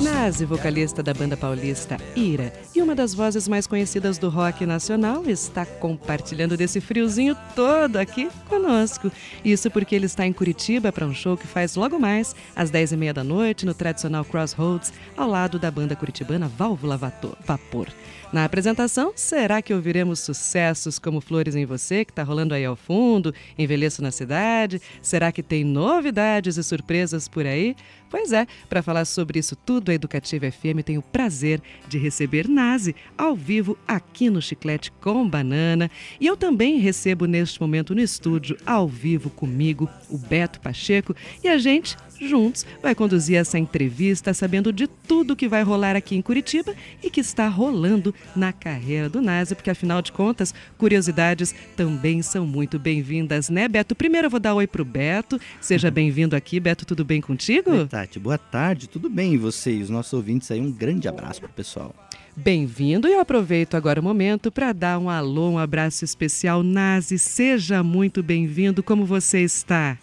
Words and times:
Nazi, 0.00 0.44
vocalista 0.44 1.02
da 1.02 1.14
banda 1.14 1.36
paulista 1.36 1.96
Ira 2.14 2.52
e 2.74 2.82
uma 2.82 2.94
das 2.94 3.14
vozes 3.14 3.46
mais 3.46 3.66
conhecidas 3.66 4.18
do 4.18 4.28
rock 4.28 4.66
nacional, 4.66 5.24
está 5.26 5.64
compartilhando 5.64 6.56
desse 6.56 6.80
friozinho 6.80 7.36
todo 7.54 7.96
aqui 7.96 8.28
conosco. 8.48 9.10
Isso 9.44 9.70
porque 9.70 9.94
ele 9.94 10.06
está 10.06 10.26
em 10.26 10.32
Curitiba 10.32 10.90
para 10.90 11.06
um 11.06 11.14
show 11.14 11.36
que 11.36 11.46
faz 11.46 11.76
logo 11.76 11.98
mais 11.98 12.34
às 12.54 12.70
10h30 12.70 13.12
da 13.12 13.24
noite 13.24 13.64
no 13.64 13.72
tradicional 13.72 14.24
Crossroads, 14.24 14.92
ao 15.16 15.28
lado 15.28 15.58
da 15.58 15.70
banda 15.70 15.94
curitibana 15.94 16.48
Válvula 16.48 16.96
Vapor. 16.96 17.88
Na 18.32 18.44
apresentação, 18.44 19.12
será 19.14 19.62
que 19.62 19.72
ouviremos 19.72 20.18
sucessos 20.18 20.98
como 20.98 21.20
Flores 21.20 21.54
em 21.54 21.64
Você, 21.64 22.04
que 22.04 22.10
está 22.10 22.24
rolando 22.24 22.54
aí 22.54 22.64
ao 22.64 22.74
fundo, 22.74 23.32
Envelheço 23.56 24.02
na 24.02 24.10
Cidade? 24.10 24.82
Será 25.00 25.30
que 25.30 25.44
tem 25.44 25.62
novidades 25.62 26.56
e 26.56 26.62
surpresas 26.64 27.28
por 27.28 27.46
aí? 27.46 27.76
Pois 28.10 28.32
é, 28.32 28.46
para 28.68 28.82
falar 28.82 29.04
sobre 29.04 29.38
isso 29.38 29.54
tudo, 29.54 29.90
a 29.90 29.94
Educativa 29.94 30.50
FM 30.50 30.82
tem 30.84 30.98
o 30.98 31.02
prazer 31.02 31.60
de 31.88 31.98
receber 31.98 32.48
Nazi 32.48 32.94
ao 33.16 33.34
vivo 33.34 33.78
aqui 33.86 34.28
no 34.28 34.42
Chiclete 34.42 34.92
com 35.00 35.28
Banana. 35.28 35.90
E 36.20 36.26
eu 36.26 36.36
também 36.36 36.78
recebo 36.78 37.26
neste 37.26 37.60
momento 37.60 37.94
no 37.94 38.00
estúdio, 38.00 38.56
ao 38.66 38.88
vivo 38.88 39.30
comigo, 39.30 39.88
o 40.08 40.18
Beto 40.18 40.60
Pacheco, 40.60 41.14
e 41.42 41.48
a 41.48 41.58
gente 41.58 41.96
juntos 42.20 42.64
vai 42.82 42.94
conduzir 42.94 43.36
essa 43.36 43.58
entrevista 43.58 44.32
sabendo 44.34 44.72
de 44.72 44.86
tudo 44.86 45.36
que 45.36 45.48
vai 45.48 45.62
rolar 45.62 45.96
aqui 45.96 46.16
em 46.16 46.22
Curitiba 46.22 46.74
e 47.02 47.10
que 47.10 47.20
está 47.20 47.48
rolando 47.48 48.14
na 48.34 48.52
carreira 48.52 49.08
do 49.08 49.20
Nazi, 49.20 49.54
porque 49.54 49.70
afinal 49.70 50.02
de 50.02 50.12
contas, 50.12 50.54
curiosidades 50.78 51.54
também 51.76 52.22
são 52.22 52.46
muito 52.46 52.78
bem-vindas, 52.78 53.48
né, 53.48 53.68
Beto? 53.68 53.94
Primeiro 53.94 54.26
eu 54.26 54.30
vou 54.30 54.40
dar 54.40 54.54
oi 54.54 54.66
pro 54.66 54.84
Beto. 54.84 55.40
Seja 55.60 55.90
bem-vindo 55.92 56.36
aqui, 56.36 56.60
Beto, 56.60 56.86
tudo 56.86 57.04
bem 57.04 57.20
contigo? 57.20 57.70
Oi, 57.70 57.86
Tati, 57.86 58.18
boa 58.18 58.38
tarde, 58.38 58.88
tudo 58.88 59.08
bem? 59.08 59.34
E 59.34 59.38
você 59.38 59.72
e 59.72 59.82
os 59.82 59.90
nossos 59.90 60.12
ouvintes 60.12 60.50
aí, 60.50 60.60
um 60.60 60.72
grande 60.72 61.08
abraço 61.08 61.40
pro 61.40 61.50
pessoal. 61.50 61.94
Bem-vindo 62.38 63.08
e 63.08 63.12
eu 63.12 63.20
aproveito 63.20 63.76
agora 63.76 63.98
o 63.98 64.04
momento 64.04 64.52
para 64.52 64.70
dar 64.72 64.98
um 64.98 65.08
alô, 65.08 65.48
um 65.48 65.58
abraço 65.58 66.04
especial. 66.04 66.62
Nazi, 66.62 67.18
seja 67.18 67.82
muito 67.82 68.22
bem-vindo. 68.22 68.82
Como 68.82 69.06
você 69.06 69.40
está? 69.40 69.96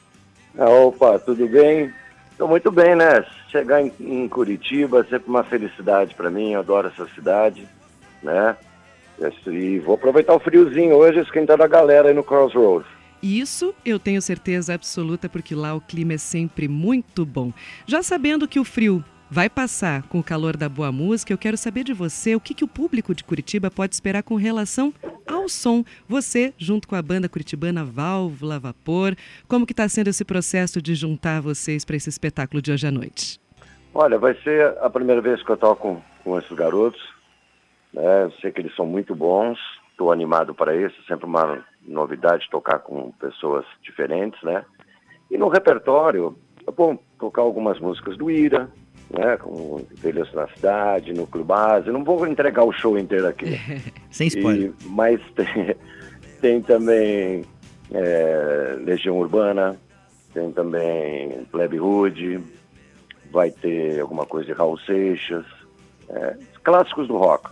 Opa, 0.58 1.20
tudo 1.20 1.48
bem? 1.48 1.94
Estou 2.34 2.48
muito 2.48 2.72
bem, 2.72 2.96
né? 2.96 3.24
Chegar 3.50 3.82
em, 3.82 3.94
em, 4.00 4.28
Curitiba 4.28 5.02
é 5.02 5.04
sempre 5.04 5.30
uma 5.30 5.44
felicidade 5.44 6.16
para 6.16 6.32
mim, 6.32 6.54
eu 6.54 6.60
adoro 6.60 6.88
essa 6.88 7.08
cidade, 7.14 7.68
né? 8.22 8.58
E 9.48 9.80
vou 9.80 9.96
aproveitar 9.96 10.34
o 10.34 10.40
friozinho 10.40 10.96
hoje 10.96 11.20
esquentar 11.20 11.62
a 11.62 11.68
galera 11.68 12.10
aí 12.10 12.14
no 12.14 12.24
Crossroads. 12.24 12.88
Isso 13.22 13.74
eu 13.86 14.00
tenho 14.00 14.22
certeza 14.22 14.74
absoluta, 14.74 15.30
porque 15.30 15.56
lá 15.56 15.74
o 15.76 15.80
clima 15.80 16.14
é 16.14 16.18
sempre 16.18 16.68
muito 16.68 17.26
bom. 17.26 17.54
Já 17.86 18.02
sabendo 18.02 18.48
que 18.48 18.60
o 18.60 18.66
frio 18.66 19.06
vai 19.34 19.50
passar 19.50 20.04
com 20.04 20.20
o 20.20 20.24
calor 20.24 20.56
da 20.56 20.70
boa 20.70 20.92
música. 20.92 21.34
Eu 21.34 21.40
quero 21.40 21.58
saber 21.58 21.84
de 21.84 21.92
você 21.92 22.36
o 22.36 22.40
que, 22.40 22.54
que 22.54 22.64
o 22.64 22.68
público 22.68 23.16
de 23.16 23.24
Curitiba 23.24 23.72
pode 23.72 23.96
esperar 23.96 24.22
com 24.22 24.36
relação 24.36 24.94
ao 25.28 25.50
som. 25.50 25.84
Você, 26.08 26.54
junto 26.56 26.88
com 26.88 26.96
a 26.96 27.02
banda 27.02 27.28
curitibana 27.28 27.84
Válvula 27.84 28.60
Vapor, 28.60 29.16
como 29.48 29.66
que 29.66 29.74
está 29.74 29.90
sendo 29.90 30.10
esse 30.10 30.24
processo 30.24 30.80
de 30.80 30.94
juntar 30.94 31.42
vocês 31.42 31.84
para 31.84 31.96
esse 31.96 32.10
espetáculo 32.10 32.62
de 32.62 32.72
hoje 32.72 32.86
à 32.86 32.92
noite? 32.92 33.42
Olha, 33.92 34.20
vai 34.20 34.36
ser 34.44 34.78
a 34.80 34.88
primeira 34.88 35.20
vez 35.20 35.42
que 35.42 35.50
eu 35.50 35.58
toco 35.58 36.00
com, 36.24 36.38
esses 36.38 36.56
garotos. 36.56 37.02
Né? 37.92 38.26
Eu 38.26 38.32
sei 38.34 38.52
que 38.52 38.62
eles 38.62 38.76
são 38.76 38.86
muito 38.86 39.16
bons. 39.16 39.58
Estou 39.90 40.12
animado 40.12 40.54
para 40.54 40.76
isso. 40.76 40.96
Sempre 41.08 41.26
uma 41.26 41.66
novidade 41.82 42.48
tocar 42.52 42.78
com 42.78 43.12
pessoas 43.14 43.66
diferentes, 43.82 44.40
né? 44.44 44.64
E 45.32 45.40
no 45.40 45.48
repertório, 45.48 46.38
bom, 46.78 47.00
tocar 47.18 47.42
algumas 47.42 47.80
músicas 47.80 48.16
do 48.16 48.30
Ira, 48.30 48.70
né, 49.10 49.38
com 49.38 49.86
Envelheço 49.92 50.36
na 50.36 50.48
Cidade, 50.48 51.14
no 51.14 51.28
Clubase. 51.28 51.92
Não 51.92 52.04
vou 52.04 52.26
entregar 52.28 52.64
o 52.64 52.72
show 52.72 52.98
inteiro 52.98 53.28
aqui. 53.28 53.60
Sem 54.12 54.28
spoiler. 54.28 54.72
E, 54.82 54.86
mas 54.86 55.20
tem, 55.36 55.76
tem 56.42 56.62
também 56.62 57.46
é, 57.92 58.78
Legião 58.84 59.18
Urbana, 59.18 59.78
tem 60.34 60.52
também 60.52 61.46
Plebe 61.52 61.80
Hood, 61.80 62.42
vai 63.32 63.52
ter 63.52 64.00
alguma 64.00 64.26
coisa 64.26 64.48
de 64.48 64.54
Raul 64.54 64.78
Seixas, 64.80 65.46
é, 66.10 66.38
clássicos 66.64 67.08
do 67.08 67.18
rock. 67.18 67.52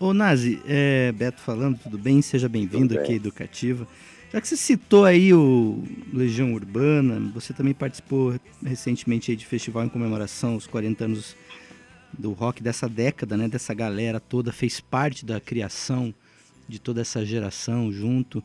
Ô 0.00 0.14
Nazi, 0.14 0.62
é, 0.66 1.10
Beto 1.10 1.40
falando, 1.40 1.76
tudo 1.78 1.98
bem? 1.98 2.22
Seja 2.22 2.48
bem-vindo 2.48 2.96
aqui 2.96 3.14
à 3.14 3.16
Educativa. 3.16 3.86
Já 4.30 4.42
que 4.42 4.48
você 4.48 4.56
citou 4.58 5.06
aí 5.06 5.32
o 5.32 5.82
Legião 6.12 6.52
Urbana, 6.52 7.18
você 7.32 7.54
também 7.54 7.72
participou 7.72 8.38
recentemente 8.62 9.34
de 9.34 9.46
festival 9.46 9.84
em 9.84 9.88
comemoração 9.88 10.52
aos 10.52 10.66
40 10.66 11.04
anos 11.04 11.36
do 12.16 12.32
rock 12.32 12.62
dessa 12.62 12.86
década, 12.86 13.38
né? 13.38 13.48
Dessa 13.48 13.72
galera 13.72 14.20
toda, 14.20 14.52
fez 14.52 14.80
parte 14.80 15.24
da 15.24 15.40
criação 15.40 16.14
de 16.68 16.78
toda 16.78 17.00
essa 17.00 17.24
geração 17.24 17.90
junto. 17.90 18.44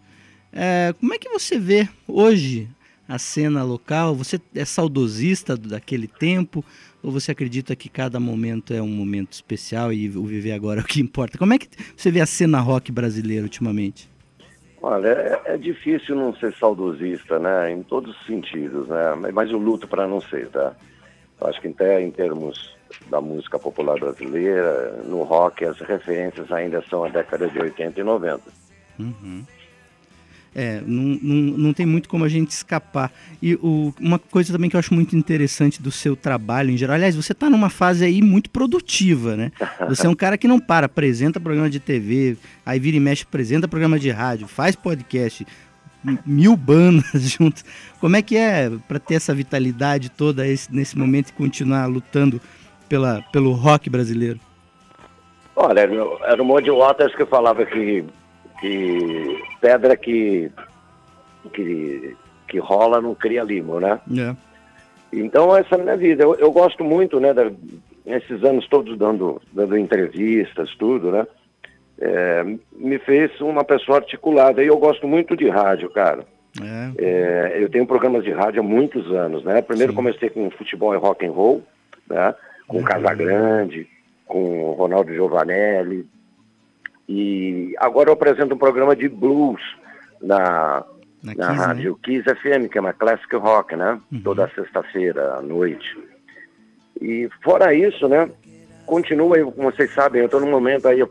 É, 0.53 0.95
como 0.97 1.13
é 1.13 1.17
que 1.17 1.27
você 1.27 1.59
vê 1.59 1.89
hoje 2.07 2.69
a 3.05 3.19
cena 3.19 3.61
local? 3.61 4.15
Você 4.15 4.39
é 4.55 4.63
saudosista 4.63 5.57
daquele 5.57 6.07
tempo? 6.07 6.63
Ou 7.01 7.11
você 7.11 7.31
acredita 7.31 7.75
que 7.75 7.89
cada 7.89 8.21
momento 8.21 8.73
é 8.73 8.81
um 8.81 8.87
momento 8.87 9.33
especial 9.33 9.91
e 9.91 10.07
o 10.09 10.25
viver 10.25 10.53
agora 10.53 10.79
é 10.79 10.83
o 10.83 10.87
que 10.87 11.01
importa? 11.01 11.37
Como 11.37 11.53
é 11.53 11.57
que 11.57 11.67
você 11.97 12.09
vê 12.09 12.21
a 12.21 12.25
cena 12.25 12.61
rock 12.61 12.89
brasileira 12.89 13.43
ultimamente? 13.43 14.12
Olha, 14.85 15.07
é, 15.07 15.41
é, 15.53 15.57
difícil 15.57 16.13
não 16.13 16.35
ser 16.35 16.53
saudosista, 16.55 17.39
né? 17.39 17.71
Em 17.71 17.81
todos 17.83 18.13
os 18.19 18.25
sentidos, 18.25 18.89
né? 18.89 19.31
Mas 19.33 19.49
eu 19.49 19.57
luto 19.57 19.87
para 19.87 20.05
não 20.05 20.19
ser, 20.19 20.49
tá? 20.49 20.75
acho 21.41 21.59
que 21.61 21.69
até 21.69 22.01
em 22.01 22.11
termos 22.11 22.75
da 23.09 23.19
música 23.19 23.57
popular 23.57 23.97
brasileira, 23.97 25.01
no 25.05 25.23
rock 25.23 25.65
as 25.65 25.77
referências 25.79 26.51
ainda 26.51 26.81
são 26.89 27.03
a 27.03 27.09
década 27.09 27.47
de 27.47 27.59
80 27.59 27.99
e 27.99 28.03
90. 28.03 28.41
Uhum. 28.99 29.45
É, 30.55 30.81
não, 30.85 31.19
não, 31.21 31.57
não 31.57 31.73
tem 31.73 31.85
muito 31.85 32.07
como 32.07 32.23
a 32.23 32.29
gente 32.29 32.51
escapar. 32.51 33.11
E 33.41 33.55
o, 33.55 33.93
uma 33.99 34.19
coisa 34.19 34.53
também 34.53 34.69
que 34.69 34.75
eu 34.75 34.79
acho 34.79 34.93
muito 34.93 35.15
interessante 35.15 35.81
do 35.81 35.91
seu 35.91 36.15
trabalho 36.15 36.69
em 36.69 36.77
geral, 36.77 36.95
aliás, 36.95 37.15
você 37.15 37.31
está 37.31 37.49
numa 37.49 37.69
fase 37.69 38.05
aí 38.05 38.21
muito 38.21 38.49
produtiva, 38.49 39.35
né? 39.35 39.51
Você 39.89 40.07
é 40.07 40.09
um 40.09 40.15
cara 40.15 40.37
que 40.37 40.47
não 40.47 40.59
para, 40.59 40.85
apresenta 40.85 41.39
programa 41.39 41.69
de 41.69 41.79
TV, 41.79 42.37
aí 42.65 42.79
vira 42.79 42.97
e 42.97 42.99
mexe, 42.99 43.23
apresenta 43.23 43.67
programa 43.67 43.99
de 43.99 44.09
rádio, 44.09 44.47
faz 44.47 44.75
podcast, 44.75 45.45
mil 46.25 46.55
bandas 46.55 47.21
juntos. 47.31 47.63
Como 47.99 48.15
é 48.15 48.21
que 48.21 48.37
é 48.37 48.71
para 48.87 48.99
ter 48.99 49.15
essa 49.15 49.33
vitalidade 49.33 50.09
toda 50.09 50.47
esse, 50.47 50.73
nesse 50.73 50.97
momento 50.97 51.29
e 51.29 51.33
continuar 51.33 51.85
lutando 51.85 52.39
pela, 52.87 53.21
pelo 53.31 53.53
rock 53.53 53.89
brasileiro? 53.89 54.39
Olha, 55.55 55.81
era 55.81 56.41
o 56.41 56.45
Modi 56.45 56.71
Waters 56.71 57.15
que 57.15 57.25
falava 57.25 57.65
que 57.65 58.03
que 58.63 59.43
pedra 59.59 59.97
que, 59.97 60.49
que, 61.51 62.15
que 62.47 62.59
rola 62.59 63.01
não 63.01 63.13
cria 63.13 63.43
limo, 63.43 63.77
né? 63.77 63.99
É. 64.17 64.33
Então 65.11 65.53
essa 65.53 65.75
é 65.75 65.79
a 65.81 65.83
minha 65.83 65.97
vida. 65.97 66.23
Eu, 66.23 66.35
eu 66.35 66.49
gosto 66.49 66.81
muito, 66.81 67.19
né, 67.19 67.33
da, 67.33 67.51
esses 68.05 68.41
anos 68.41 68.65
todos 68.69 68.97
dando, 68.97 69.41
dando 69.51 69.77
entrevistas, 69.77 70.73
tudo, 70.75 71.11
né? 71.11 71.27
É, 71.99 72.43
me 72.71 72.97
fez 72.99 73.39
uma 73.41 73.65
pessoa 73.65 73.97
articulada. 73.97 74.63
E 74.63 74.67
eu 74.67 74.77
gosto 74.77 75.05
muito 75.09 75.35
de 75.35 75.49
rádio, 75.49 75.89
cara. 75.89 76.25
É. 76.61 77.03
É, 77.05 77.63
eu 77.63 77.69
tenho 77.69 77.85
programas 77.85 78.23
de 78.23 78.31
rádio 78.31 78.61
há 78.61 78.63
muitos 78.63 79.11
anos, 79.11 79.43
né? 79.43 79.61
Primeiro 79.61 79.91
Sim. 79.91 79.97
comecei 79.97 80.29
com 80.29 80.49
futebol 80.51 80.93
e 80.93 80.97
rock 80.97 81.25
and 81.25 81.31
roll, 81.31 81.63
né? 82.09 82.33
Com 82.65 82.77
uhum. 82.77 82.83
Casagrande, 82.83 83.89
com 84.25 84.71
Ronaldo 84.71 85.13
Giovanelli, 85.13 86.07
e 87.07 87.73
agora 87.77 88.09
eu 88.09 88.13
apresento 88.13 88.55
um 88.55 88.57
programa 88.57 88.95
de 88.95 89.09
blues 89.09 89.61
na, 90.21 90.83
na, 91.21 91.33
na 91.35 91.47
Kiss, 91.49 91.59
rádio 91.59 91.91
né? 91.91 91.97
Kiss 92.03 92.23
FM, 92.23 92.71
que 92.71 92.77
é 92.77 92.81
uma 92.81 92.93
classic 92.93 93.35
rock, 93.35 93.75
né? 93.75 93.99
Uhum. 94.11 94.21
Toda 94.21 94.49
sexta-feira 94.49 95.35
à 95.35 95.41
noite. 95.41 95.97
E 97.01 97.29
fora 97.43 97.73
isso, 97.73 98.07
né? 98.07 98.29
Continua, 98.85 99.39
como 99.51 99.71
vocês 99.71 99.93
sabem, 99.93 100.19
eu 100.19 100.25
estou 100.25 100.41
num 100.41 100.51
momento 100.51 100.87
aí, 100.87 100.99
eu, 100.99 101.09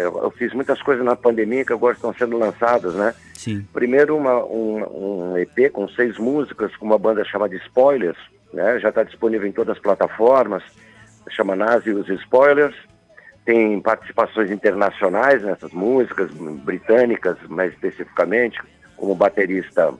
eu, 0.00 0.22
eu, 0.22 0.30
fiz 0.30 0.52
muitas 0.54 0.80
coisas 0.82 1.04
na 1.04 1.14
pandemia 1.14 1.64
que 1.64 1.72
agora 1.74 1.94
estão 1.94 2.12
sendo 2.14 2.38
lançadas, 2.38 2.94
né? 2.94 3.14
Sim. 3.34 3.66
Primeiro 3.72 4.16
uma, 4.16 4.44
um, 4.44 5.32
um 5.32 5.38
EP 5.38 5.70
com 5.72 5.88
seis 5.88 6.18
músicas, 6.18 6.74
com 6.76 6.86
uma 6.86 6.98
banda 6.98 7.22
chamada 7.24 7.54
Spoilers, 7.54 8.18
né? 8.52 8.78
Já 8.80 8.88
está 8.88 9.02
disponível 9.02 9.46
em 9.46 9.52
todas 9.52 9.76
as 9.76 9.82
plataformas, 9.82 10.62
chama 11.28 11.54
Nazi 11.54 11.90
os 11.90 12.08
Spoilers 12.08 12.74
tem 13.44 13.80
participações 13.80 14.50
internacionais 14.50 15.42
nessas 15.42 15.72
músicas, 15.72 16.30
britânicas 16.30 17.36
mais 17.48 17.72
especificamente, 17.72 18.60
como 18.96 19.12
o 19.12 19.16
baterista 19.16 19.92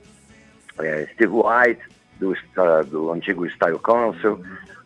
é, 0.79 1.07
Steve 1.13 1.33
White, 1.33 1.81
do, 2.19 2.33
do 2.85 3.11
antigo 3.11 3.49
Style 3.49 3.79
Council, 3.79 4.39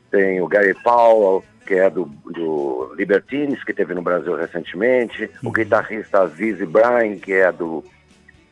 tem 0.10 0.42
o 0.42 0.48
Gary 0.48 0.74
Powell, 0.84 1.44
que 1.66 1.74
é 1.74 1.90
do, 1.90 2.06
do 2.06 2.94
Libertines, 2.96 3.64
que 3.64 3.74
teve 3.74 3.94
no 3.94 4.02
Brasil 4.02 4.36
recentemente, 4.36 5.30
o 5.44 5.52
guitarrista 5.52 6.26
Vizzy 6.26 6.66
Bryan, 6.66 7.18
que 7.18 7.34
é 7.34 7.52
do 7.52 7.84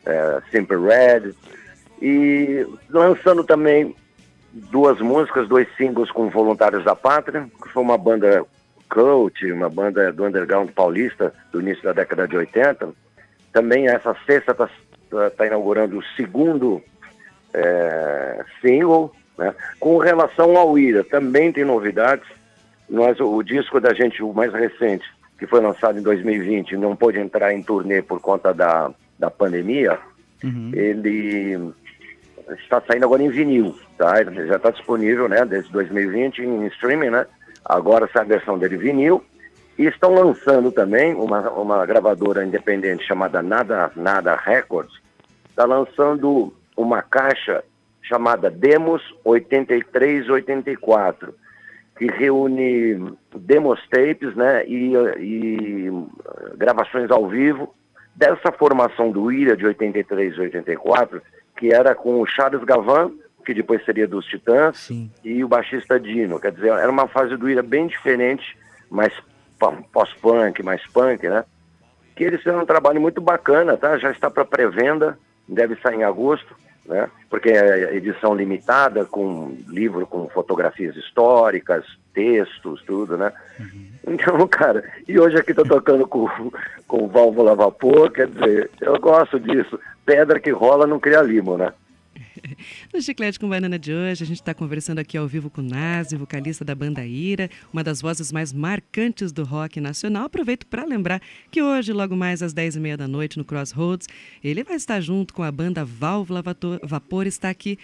é, 0.05 0.41
Simple 0.51 0.77
Red, 0.77 1.33
e 2.01 2.67
lançando 2.89 3.43
também 3.43 3.95
duas 4.51 4.99
músicas, 4.99 5.47
dois 5.47 5.67
singles 5.77 6.11
com 6.11 6.29
Voluntários 6.29 6.83
da 6.83 6.95
Pátria, 6.95 7.49
que 7.61 7.69
foi 7.69 7.81
uma 7.81 7.97
banda 7.97 8.45
cult, 8.93 9.51
uma 9.51 9.69
banda 9.69 10.11
do 10.11 10.25
underground 10.25 10.69
paulista 10.69 11.33
do 11.51 11.59
início 11.59 11.83
da 11.83 11.93
década 11.93 12.27
de 12.27 12.37
80. 12.37 12.89
Também 13.51 13.87
essa 13.87 14.15
sexta 14.25 14.51
está 14.51 14.69
tá, 15.09 15.29
tá 15.31 15.47
inaugurando 15.47 15.97
o 15.97 16.03
segundo 16.15 16.81
é, 17.53 18.45
single, 18.61 19.11
né? 19.37 19.53
Com 19.79 19.97
relação 19.97 20.55
ao 20.55 20.77
Ira, 20.77 21.03
também 21.03 21.51
tem 21.51 21.65
novidades. 21.65 22.25
Nós, 22.87 23.19
o 23.19 23.41
disco 23.41 23.79
da 23.79 23.93
gente, 23.93 24.21
o 24.21 24.31
mais 24.31 24.53
recente, 24.53 25.05
que 25.39 25.47
foi 25.47 25.59
lançado 25.59 25.97
em 25.97 26.03
2020, 26.03 26.77
não 26.77 26.95
pôde 26.95 27.19
entrar 27.19 27.51
em 27.51 27.63
turnê 27.63 28.01
por 28.01 28.19
conta 28.21 28.53
da, 28.53 28.91
da 29.17 29.31
pandemia, 29.31 29.97
uhum. 30.43 30.71
ele 30.73 31.73
está 32.59 32.81
saindo 32.81 33.05
agora 33.05 33.23
em 33.23 33.29
vinil, 33.29 33.75
tá? 33.97 34.21
Ele 34.21 34.47
já 34.47 34.57
está 34.57 34.69
disponível, 34.69 35.27
né, 35.27 35.43
desde 35.45 35.71
2020 35.71 36.39
em 36.43 36.67
streaming, 36.67 37.09
né? 37.09 37.25
Agora 37.65 38.09
sai 38.11 38.23
a 38.23 38.25
versão 38.25 38.57
dele 38.57 38.77
vinil. 38.77 39.23
E 39.77 39.85
estão 39.85 40.13
lançando 40.13 40.71
também 40.71 41.13
uma, 41.15 41.49
uma 41.51 41.85
gravadora 41.85 42.45
independente 42.45 43.05
chamada 43.05 43.41
Nada 43.41 43.91
Nada 43.95 44.35
Records, 44.35 44.93
está 45.49 45.65
lançando 45.65 46.53
uma 46.77 47.01
caixa 47.01 47.63
chamada 48.03 48.51
Demos 48.51 49.01
8384, 49.23 51.33
que 51.97 52.05
reúne 52.05 53.15
demos 53.35 53.79
tapes 53.87 54.35
né, 54.35 54.63
e, 54.67 54.93
e 55.19 55.89
gravações 56.55 57.09
ao 57.09 57.27
vivo 57.27 57.73
dessa 58.15 58.51
formação 58.51 59.11
do 59.11 59.31
Ira 59.31 59.57
de 59.57 59.65
83 59.65 60.35
e 60.35 60.41
84, 60.41 61.19
que 61.57 61.73
era 61.73 61.95
com 61.95 62.21
o 62.21 62.27
Charles 62.27 62.63
Gavan, 62.63 63.11
que 63.43 63.53
depois 63.53 63.83
seria 63.85 64.07
dos 64.07 64.25
Titãs, 64.25 64.77
Sim. 64.77 65.11
e 65.23 65.43
o 65.43 65.47
baixista 65.47 65.99
Dino. 65.99 66.39
Quer 66.39 66.51
dizer, 66.51 66.69
era 66.69 66.89
uma 66.89 67.07
fase 67.07 67.35
do 67.35 67.49
Ira 67.49 67.61
bem 67.61 67.87
diferente, 67.87 68.57
mais 68.89 69.13
pós-punk, 69.91 70.61
mais 70.63 70.85
punk, 70.87 71.27
né? 71.27 71.45
Que 72.15 72.23
eles 72.23 72.39
fizeram 72.39 72.61
um 72.61 72.65
trabalho 72.65 73.01
muito 73.01 73.21
bacana, 73.21 73.77
tá? 73.77 73.97
Já 73.97 74.11
está 74.11 74.29
para 74.29 74.45
pré-venda, 74.45 75.17
deve 75.47 75.75
sair 75.77 75.95
em 75.95 76.03
agosto 76.03 76.55
né? 76.85 77.09
Porque 77.29 77.49
é 77.49 77.95
edição 77.95 78.35
limitada, 78.35 79.05
com 79.05 79.55
livro 79.67 80.05
com 80.05 80.27
fotografias 80.29 80.95
históricas, 80.95 81.85
textos, 82.13 82.83
tudo, 82.85 83.17
né? 83.17 83.31
Uhum. 83.59 83.87
Então, 84.07 84.47
cara, 84.47 84.83
e 85.07 85.19
hoje 85.19 85.37
aqui 85.37 85.53
tô 85.53 85.63
tocando 85.63 86.05
com, 86.07 86.27
com 86.87 87.07
válvula 87.07 87.51
a 87.51 87.55
vapor, 87.55 88.11
quer 88.11 88.27
dizer, 88.27 88.69
eu 88.81 88.99
gosto 88.99 89.39
disso. 89.39 89.79
Pedra 90.05 90.39
que 90.39 90.51
rola 90.51 90.85
não 90.85 90.99
cria 90.99 91.21
limo, 91.21 91.57
né? 91.57 91.71
No 92.93 93.01
Chiclete 93.01 93.39
com 93.39 93.49
Banana 93.49 93.77
de 93.79 93.93
hoje, 93.93 94.23
a 94.23 94.27
gente 94.27 94.41
está 94.41 94.53
conversando 94.53 94.99
aqui 94.99 95.17
ao 95.17 95.27
vivo 95.27 95.49
com 95.49 95.61
o 95.61 95.63
Nazi, 95.63 96.15
vocalista 96.15 96.63
da 96.63 96.75
banda 96.75 97.05
Ira, 97.05 97.49
uma 97.71 97.83
das 97.83 98.01
vozes 98.01 98.31
mais 98.31 98.53
marcantes 98.53 99.31
do 99.31 99.43
rock 99.43 99.79
nacional. 99.79 100.25
Aproveito 100.25 100.65
para 100.67 100.85
lembrar 100.85 101.21
que 101.49 101.61
hoje, 101.61 101.93
logo 101.93 102.15
mais 102.15 102.41
às 102.41 102.53
10h30 102.53 102.97
da 102.97 103.07
noite, 103.07 103.37
no 103.37 103.45
Crossroads, 103.45 104.07
ele 104.43 104.63
vai 104.63 104.75
estar 104.75 104.99
junto 105.01 105.33
com 105.33 105.43
a 105.43 105.51
banda 105.51 105.85
Válvula 105.85 106.43
Vapor, 106.83 107.27
está 107.27 107.49
aqui 107.49 107.77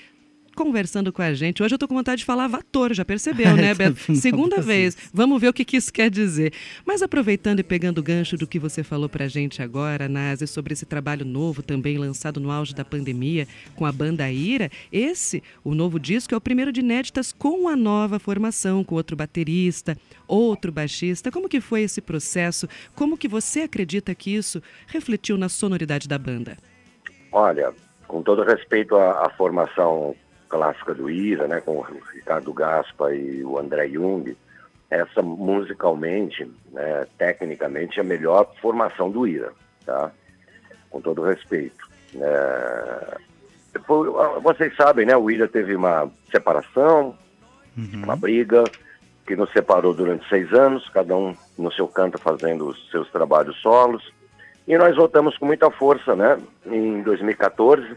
conversando 0.60 1.14
com 1.14 1.22
a 1.22 1.34
gente. 1.34 1.64
Hoje 1.64 1.74
eu 1.74 1.78
estou 1.78 1.88
com 1.88 1.96
vontade 1.96 2.20
de 2.20 2.26
falar 2.26 2.46
vator, 2.50 2.94
já 2.94 3.06
percebeu, 3.06 3.56
né, 3.56 3.74
Beto? 3.74 4.14
Segunda 4.14 4.60
vez. 4.60 5.10
Vamos 5.14 5.40
ver 5.40 5.48
o 5.48 5.54
que, 5.54 5.64
que 5.64 5.78
isso 5.78 5.92
quer 5.92 6.10
dizer. 6.10 6.52
Mas 6.86 7.02
aproveitando 7.02 7.62
e 7.62 7.64
pegando 7.64 8.00
o 8.00 8.04
gancho 8.04 8.36
do 8.36 8.46
que 8.46 8.60
você 8.60 8.84
falou 8.84 9.08
para 9.08 9.24
a 9.24 9.28
gente 9.30 9.62
agora, 9.62 10.10
Nazi, 10.10 10.46
sobre 10.48 10.74
esse 10.74 10.86
trabalho 10.86 11.24
novo 11.26 11.64
também 11.64 11.98
lançado 11.98 12.42
no 12.42 12.52
auge 12.52 12.76
da 12.76 12.84
pandemia 12.84 13.48
com 13.74 13.86
a 13.86 13.92
banda 13.92 14.30
Ira, 14.30 14.70
esse, 14.92 15.42
o 15.64 15.74
novo 15.74 15.98
disco, 15.98 16.34
é 16.34 16.38
o 16.38 16.42
primeiro 16.42 16.74
de 16.74 16.82
inéditas 16.82 17.32
com 17.32 17.70
a 17.70 17.76
nova 17.78 18.20
formação, 18.20 18.84
com 18.84 18.96
outro 18.96 19.16
baterista, 19.16 19.96
outro 20.28 20.74
baixista. 20.74 21.32
Como 21.32 21.48
que 21.48 21.62
foi 21.62 21.84
esse 21.84 22.02
processo? 22.02 22.68
Como 22.94 23.18
que 23.18 23.30
você 23.30 23.62
acredita 23.62 24.14
que 24.14 24.36
isso 24.36 24.62
refletiu 24.88 25.38
na 25.38 25.48
sonoridade 25.48 26.06
da 26.06 26.18
banda? 26.18 26.58
Olha, 27.32 27.74
com 28.10 28.22
todo 28.22 28.44
respeito 28.44 28.98
à, 28.98 29.26
à 29.26 29.30
formação 29.38 30.18
clássica 30.50 30.94
do 30.94 31.10
Ira, 31.10 31.48
né, 31.48 31.62
com 31.62 31.78
o 31.78 31.86
Ricardo 32.14 32.52
Gaspa 32.52 33.14
e 33.14 33.44
o 33.44 33.58
André 33.58 33.88
Jung, 33.88 34.36
essa 34.90 35.22
musicalmente, 35.22 36.52
né, 36.72 37.06
tecnicamente, 37.18 38.00
é 38.00 38.02
a 38.02 38.06
melhor 38.06 38.52
formação 38.60 39.10
do 39.10 39.28
Ira, 39.28 39.54
tá? 39.86 40.12
Com 40.90 41.00
todo 41.00 41.22
respeito. 41.22 41.88
É... 42.16 43.18
Vocês 44.42 44.76
sabem, 44.76 45.06
né, 45.06 45.16
o 45.16 45.30
Ira 45.30 45.48
teve 45.48 45.76
uma 45.76 46.12
separação, 46.32 47.16
uhum. 47.78 48.04
uma 48.04 48.16
briga, 48.16 48.64
que 49.28 49.36
nos 49.36 49.52
separou 49.52 49.94
durante 49.94 50.28
seis 50.28 50.52
anos, 50.52 50.90
cada 50.90 51.16
um 51.16 51.36
no 51.56 51.72
seu 51.72 51.88
canto 51.88 52.18
fazendo 52.18 52.68
os 52.68 52.90
seus 52.90 53.10
trabalhos 53.12 53.56
solos, 53.62 54.12
e 54.68 54.76
nós 54.76 54.96
voltamos 54.96 55.38
com 55.38 55.46
muita 55.46 55.70
força, 55.70 56.16
né, 56.16 56.40
em 56.66 57.04
2014, 57.04 57.96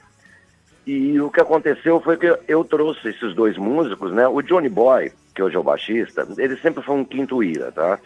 e 0.87 1.21
o 1.21 1.31
que 1.31 1.41
aconteceu 1.41 2.01
foi 2.01 2.17
que 2.17 2.37
eu 2.49 2.65
trouxe 2.65 3.09
esses 3.09 3.35
dois 3.35 3.57
músicos, 3.57 4.13
né? 4.13 4.27
O 4.27 4.43
Johnny 4.43 4.69
Boy, 4.69 5.13
que 5.35 5.43
hoje 5.43 5.57
é 5.57 5.59
o 5.59 5.63
baixista, 5.63 6.27
ele 6.37 6.57
sempre 6.57 6.83
foi 6.83 6.97
um 6.97 7.05
quinto 7.05 7.43
ira, 7.43 7.71
tá? 7.71 7.99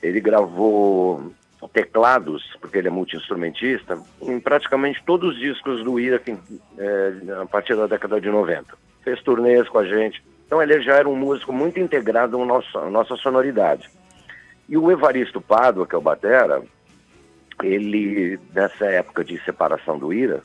Ele 0.00 0.20
gravou 0.20 1.32
teclados, 1.72 2.56
porque 2.60 2.78
ele 2.78 2.88
é 2.88 2.90
multi-instrumentista, 2.90 3.98
em 4.20 4.38
praticamente 4.40 5.02
todos 5.04 5.34
os 5.34 5.38
discos 5.40 5.82
do 5.84 5.98
Ira 5.98 6.20
é, 6.78 7.12
a 7.40 7.46
partir 7.46 7.76
da 7.76 7.86
década 7.86 8.20
de 8.20 8.28
90. 8.28 8.66
Fez 9.02 9.22
turnês 9.22 9.68
com 9.68 9.78
a 9.78 9.84
gente. 9.84 10.22
Então 10.46 10.62
ele 10.62 10.80
já 10.80 10.96
era 10.96 11.08
um 11.08 11.16
músico 11.16 11.52
muito 11.52 11.78
integrado 11.78 12.38
na 12.38 12.90
nossa 12.90 13.16
sonoridade. 13.16 13.88
E 14.68 14.76
o 14.76 14.90
Evaristo 14.90 15.40
Pádua, 15.40 15.86
que 15.86 15.94
é 15.94 15.98
o 15.98 16.02
batera, 16.02 16.62
ele, 17.62 18.38
nessa 18.54 18.86
época 18.86 19.24
de 19.24 19.42
separação 19.44 19.98
do 19.98 20.12
Ira, 20.12 20.42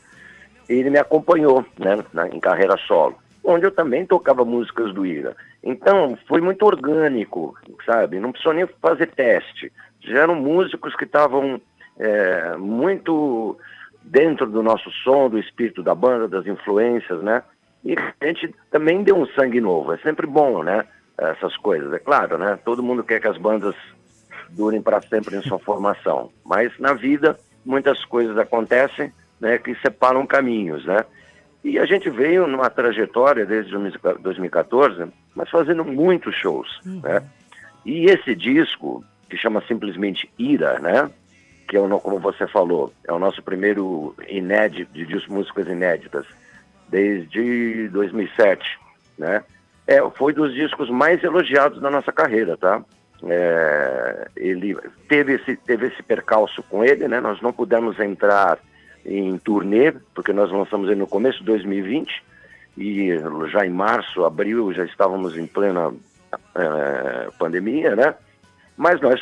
ele 0.68 0.90
me 0.90 0.98
acompanhou 0.98 1.66
né, 1.78 2.04
na, 2.14 2.28
em 2.28 2.40
carreira 2.40 2.78
solo, 2.88 3.16
onde 3.44 3.66
eu 3.66 3.72
também 3.72 4.06
tocava 4.06 4.44
músicas 4.44 4.94
do 4.94 5.06
Ira. 5.06 5.36
Então, 5.64 6.18
foi 6.28 6.42
muito 6.42 6.66
orgânico, 6.66 7.56
sabe? 7.86 8.20
Não 8.20 8.32
precisou 8.32 8.54
nem 8.54 8.68
fazer 8.82 9.08
teste. 9.08 9.72
Já 10.02 10.20
eram 10.20 10.36
músicos 10.36 10.96
que 10.96 11.06
estavam 11.06 11.60
é, 11.98 12.56
muito 12.58 13.58
dentro 14.04 14.50
do 14.50 14.64
nosso 14.64 14.90
som, 15.04 15.30
do 15.30 15.40
espírito 15.40 15.84
da 15.84 15.96
banda, 15.96 16.28
das 16.28 16.46
influências, 16.46 17.22
né? 17.22 17.44
E 17.84 17.96
a 17.98 18.26
gente 18.26 18.54
também 18.72 19.04
deu 19.04 19.16
um 19.16 19.28
sangue 19.28 19.62
novo. 19.62 19.94
É 19.94 19.98
sempre 19.98 20.28
bom, 20.28 20.64
né? 20.64 20.86
Essas 21.18 21.56
coisas, 21.58 21.92
é 21.94 22.00
claro, 22.00 22.38
né? 22.38 22.60
Todo 22.64 22.84
mundo 22.84 23.04
quer 23.04 23.20
que 23.20 23.28
as 23.28 23.38
bandas 23.38 23.76
durem 24.50 24.82
para 24.82 25.02
sempre 25.02 25.36
em 25.36 25.42
sua 25.42 25.60
formação. 25.60 26.32
Mas 26.46 26.72
na 26.80 26.94
vida, 26.94 27.38
muitas 27.66 28.04
coisas 28.06 28.38
acontecem 28.38 29.12
né, 29.40 29.58
que 29.58 29.76
separam 29.76 30.26
caminhos, 30.26 30.86
né? 30.86 31.06
E 31.64 31.78
a 31.80 31.86
gente 31.86 32.10
veio 32.10 32.48
numa 32.48 32.70
trajetória 32.70 33.46
desde 33.46 33.78
2014, 34.20 35.12
mas 35.36 35.50
fazendo 35.50 35.84
muitos 35.84 36.36
shows, 36.36 36.80
uhum. 36.86 37.02
né? 37.04 37.24
E 37.86 38.06
esse 38.06 38.36
disco, 38.36 39.04
que 39.30 39.38
chama 39.38 39.62
simplesmente 39.68 40.30
Ira, 40.38 40.80
né? 40.80 41.10
Que 41.68 41.76
é 41.76 41.80
o, 41.80 42.00
como 42.00 42.20
você 42.20 42.48
falou, 42.48 42.94
é 43.06 43.12
o 43.12 43.20
nosso 43.20 43.44
primeiro 43.44 44.16
inédito, 44.30 44.94
de 44.94 45.30
músicas 45.30 45.68
inéditas, 45.68 46.26
desde 46.90 47.90
2007, 47.90 48.80
né? 49.18 49.44
É, 49.86 50.02
foi 50.12 50.34
dos 50.34 50.54
discos 50.54 50.90
mais 50.90 51.24
elogiados 51.24 51.82
da 51.82 51.90
nossa 51.90 52.12
carreira, 52.12 52.58
tá? 52.58 52.84
É, 53.24 54.28
ele 54.36 54.78
teve 55.08 55.34
esse, 55.34 55.56
teve 55.56 55.88
esse 55.88 56.04
percalço 56.04 56.62
com 56.64 56.84
ele, 56.84 57.08
né? 57.08 57.20
Nós 57.20 57.42
não 57.42 57.52
pudemos 57.52 58.00
entrar 58.00 58.60
em 59.08 59.38
turnê, 59.38 59.94
porque 60.14 60.34
nós 60.34 60.52
lançamos 60.52 60.96
no 60.96 61.08
começo 61.08 61.40
de 61.40 61.46
2020 61.46 62.24
e 62.78 63.10
já 63.50 63.66
em 63.66 63.70
março, 63.70 64.26
abril, 64.26 64.72
já 64.74 64.86
estávamos 64.86 65.38
em 65.38 65.48
plena 65.48 65.92
é, 66.54 67.30
pandemia, 67.40 67.96
né? 67.96 68.14
Mas 68.76 69.02
nós 69.02 69.20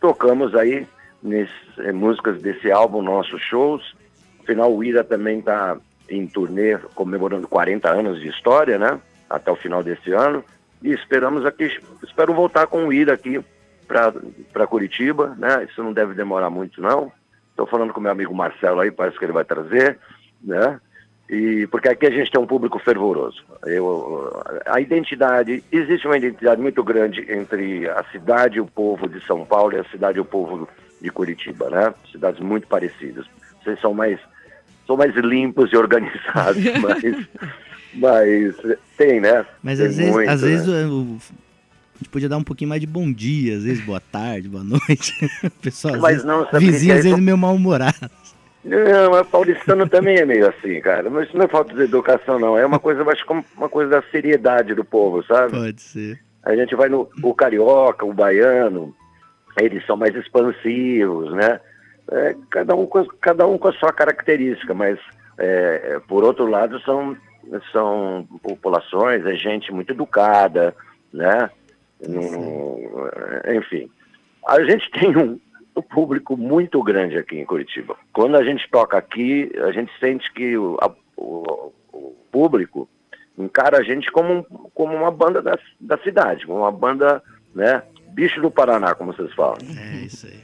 tocamos 0.00 0.54
aí 0.54 0.86
nesse, 1.22 1.52
é, 1.78 1.92
músicas 1.92 2.42
desse 2.42 2.70
álbum, 2.70 3.00
nossos 3.00 3.40
shows. 3.40 3.94
Afinal, 4.40 4.74
o 4.74 4.84
Ira 4.84 5.02
também 5.02 5.38
está 5.38 5.78
em 6.10 6.26
turnê 6.26 6.76
comemorando 6.94 7.48
40 7.48 7.88
anos 7.88 8.20
de 8.20 8.28
história, 8.28 8.78
né? 8.78 9.00
Até 9.30 9.50
o 9.50 9.56
final 9.56 9.82
desse 9.82 10.12
ano. 10.12 10.44
E 10.82 10.92
esperamos 10.92 11.46
aqui, 11.46 11.78
espero 12.02 12.34
voltar 12.34 12.66
com 12.66 12.86
o 12.86 12.92
Ira 12.92 13.14
aqui 13.14 13.40
para 13.86 14.66
Curitiba, 14.66 15.34
né? 15.38 15.66
Isso 15.68 15.82
não 15.82 15.92
deve 15.92 16.14
demorar 16.14 16.50
muito, 16.50 16.82
não. 16.82 17.10
Estou 17.58 17.66
falando 17.66 17.92
com 17.92 18.00
meu 18.00 18.12
amigo 18.12 18.32
Marcelo 18.32 18.78
aí, 18.78 18.88
parece 18.92 19.18
que 19.18 19.24
ele 19.24 19.32
vai 19.32 19.44
trazer, 19.44 19.98
né? 20.40 20.80
E 21.28 21.66
porque 21.66 21.88
aqui 21.88 22.06
a 22.06 22.10
gente 22.10 22.30
tem 22.30 22.40
um 22.40 22.46
público 22.46 22.78
fervoroso. 22.78 23.42
Eu, 23.66 24.40
a 24.64 24.80
identidade, 24.80 25.64
existe 25.72 26.06
uma 26.06 26.16
identidade 26.16 26.62
muito 26.62 26.84
grande 26.84 27.26
entre 27.28 27.90
a 27.90 28.04
cidade 28.12 28.58
e 28.58 28.60
o 28.60 28.66
povo 28.66 29.08
de 29.08 29.20
São 29.26 29.44
Paulo 29.44 29.74
e 29.74 29.80
a 29.80 29.84
cidade 29.86 30.18
e 30.18 30.20
o 30.20 30.24
povo 30.24 30.68
de 31.02 31.10
Curitiba, 31.10 31.68
né? 31.68 31.92
Cidades 32.12 32.38
muito 32.38 32.68
parecidas. 32.68 33.26
Vocês 33.60 33.80
são 33.80 33.92
mais 33.92 34.20
são 34.86 34.96
mais 34.96 35.12
limpos 35.16 35.72
e 35.72 35.76
organizados, 35.76 36.62
mas 36.80 37.28
Mas 37.94 38.54
tem, 38.96 39.20
né? 39.20 39.44
Mas 39.62 39.78
tem 39.78 39.88
às 39.88 39.96
vezes, 39.96 40.14
muito, 40.14 40.30
às 40.30 40.42
né? 40.42 40.48
vezes 40.48 41.32
a 41.98 42.04
gente 42.04 42.10
podia 42.10 42.28
dar 42.28 42.36
um 42.36 42.44
pouquinho 42.44 42.68
mais 42.68 42.80
de 42.80 42.86
bom 42.86 43.12
dia, 43.12 43.56
às 43.56 43.64
vezes 43.64 43.84
boa 43.84 44.00
tarde, 44.00 44.48
boa 44.48 44.62
noite. 44.62 45.12
Pessoal, 45.60 45.96
às 45.96 46.00
Mas 46.00 46.24
não, 46.24 46.46
sabe 46.48 46.66
vizinho, 46.66 46.94
que 46.94 47.00
às 47.00 47.04
é? 47.04 47.08
vezes 47.08 47.24
meio 47.24 47.36
mal-humorado. 47.36 48.08
Não, 48.64 49.10
mas 49.10 49.26
paulistano 49.26 49.88
também 49.88 50.18
é 50.18 50.24
meio 50.24 50.48
assim, 50.48 50.80
cara. 50.80 51.10
Mas 51.10 51.26
isso 51.26 51.36
não 51.36 51.44
é 51.44 51.48
falta 51.48 51.74
de 51.74 51.82
educação, 51.82 52.38
não. 52.38 52.56
É 52.56 52.64
uma 52.64 52.78
coisa, 52.78 53.02
acho 53.02 53.26
como 53.26 53.44
uma 53.56 53.68
coisa 53.68 53.90
da 53.90 54.02
seriedade 54.10 54.74
do 54.74 54.84
povo, 54.84 55.24
sabe? 55.24 55.58
Pode 55.58 55.82
ser. 55.82 56.20
A 56.44 56.54
gente 56.54 56.76
vai 56.76 56.88
no 56.88 57.08
o 57.20 57.34
carioca, 57.34 58.06
o 58.06 58.14
baiano, 58.14 58.94
eles 59.60 59.84
são 59.84 59.96
mais 59.96 60.14
expansivos, 60.14 61.32
né? 61.32 61.60
É, 62.12 62.36
cada, 62.50 62.76
um 62.76 62.86
com, 62.86 63.04
cada 63.20 63.46
um 63.46 63.58
com 63.58 63.68
a 63.68 63.72
sua 63.72 63.92
característica, 63.92 64.72
mas 64.72 64.98
é, 65.36 66.00
por 66.06 66.22
outro 66.22 66.46
lado 66.46 66.80
são, 66.82 67.16
são 67.72 68.26
populações, 68.42 69.26
é 69.26 69.34
gente 69.34 69.72
muito 69.72 69.92
educada, 69.92 70.74
né? 71.12 71.50
Não- 72.06 72.78
enfim, 73.56 73.90
a 74.46 74.62
gente 74.64 74.90
tem 74.98 75.16
um, 75.16 75.38
um 75.76 75.82
público 75.82 76.36
muito 76.36 76.82
grande 76.82 77.16
aqui 77.18 77.38
em 77.38 77.44
Curitiba. 77.44 77.96
Quando 78.12 78.36
a 78.36 78.44
gente 78.44 78.68
toca 78.70 78.96
aqui, 78.96 79.50
a 79.62 79.72
gente 79.72 79.90
sente 79.98 80.32
que 80.32 80.56
o, 80.56 80.76
a- 80.80 80.94
o- 81.16 81.72
o 81.92 82.16
público 82.30 82.88
encara 83.36 83.78
a 83.78 83.82
gente 83.82 84.10
como, 84.10 84.32
um- 84.34 84.42
como 84.74 84.94
uma 84.96 85.10
banda 85.10 85.40
da, 85.42 85.58
da 85.80 85.98
cidade, 85.98 86.46
como 86.46 86.60
uma 86.60 86.72
banda, 86.72 87.22
né? 87.54 87.82
Bicho 88.10 88.40
do 88.40 88.50
Paraná, 88.50 88.94
como 88.94 89.12
vocês 89.12 89.32
falam. 89.34 89.58
É 89.78 89.96
isso 90.04 90.26
aí. 90.26 90.40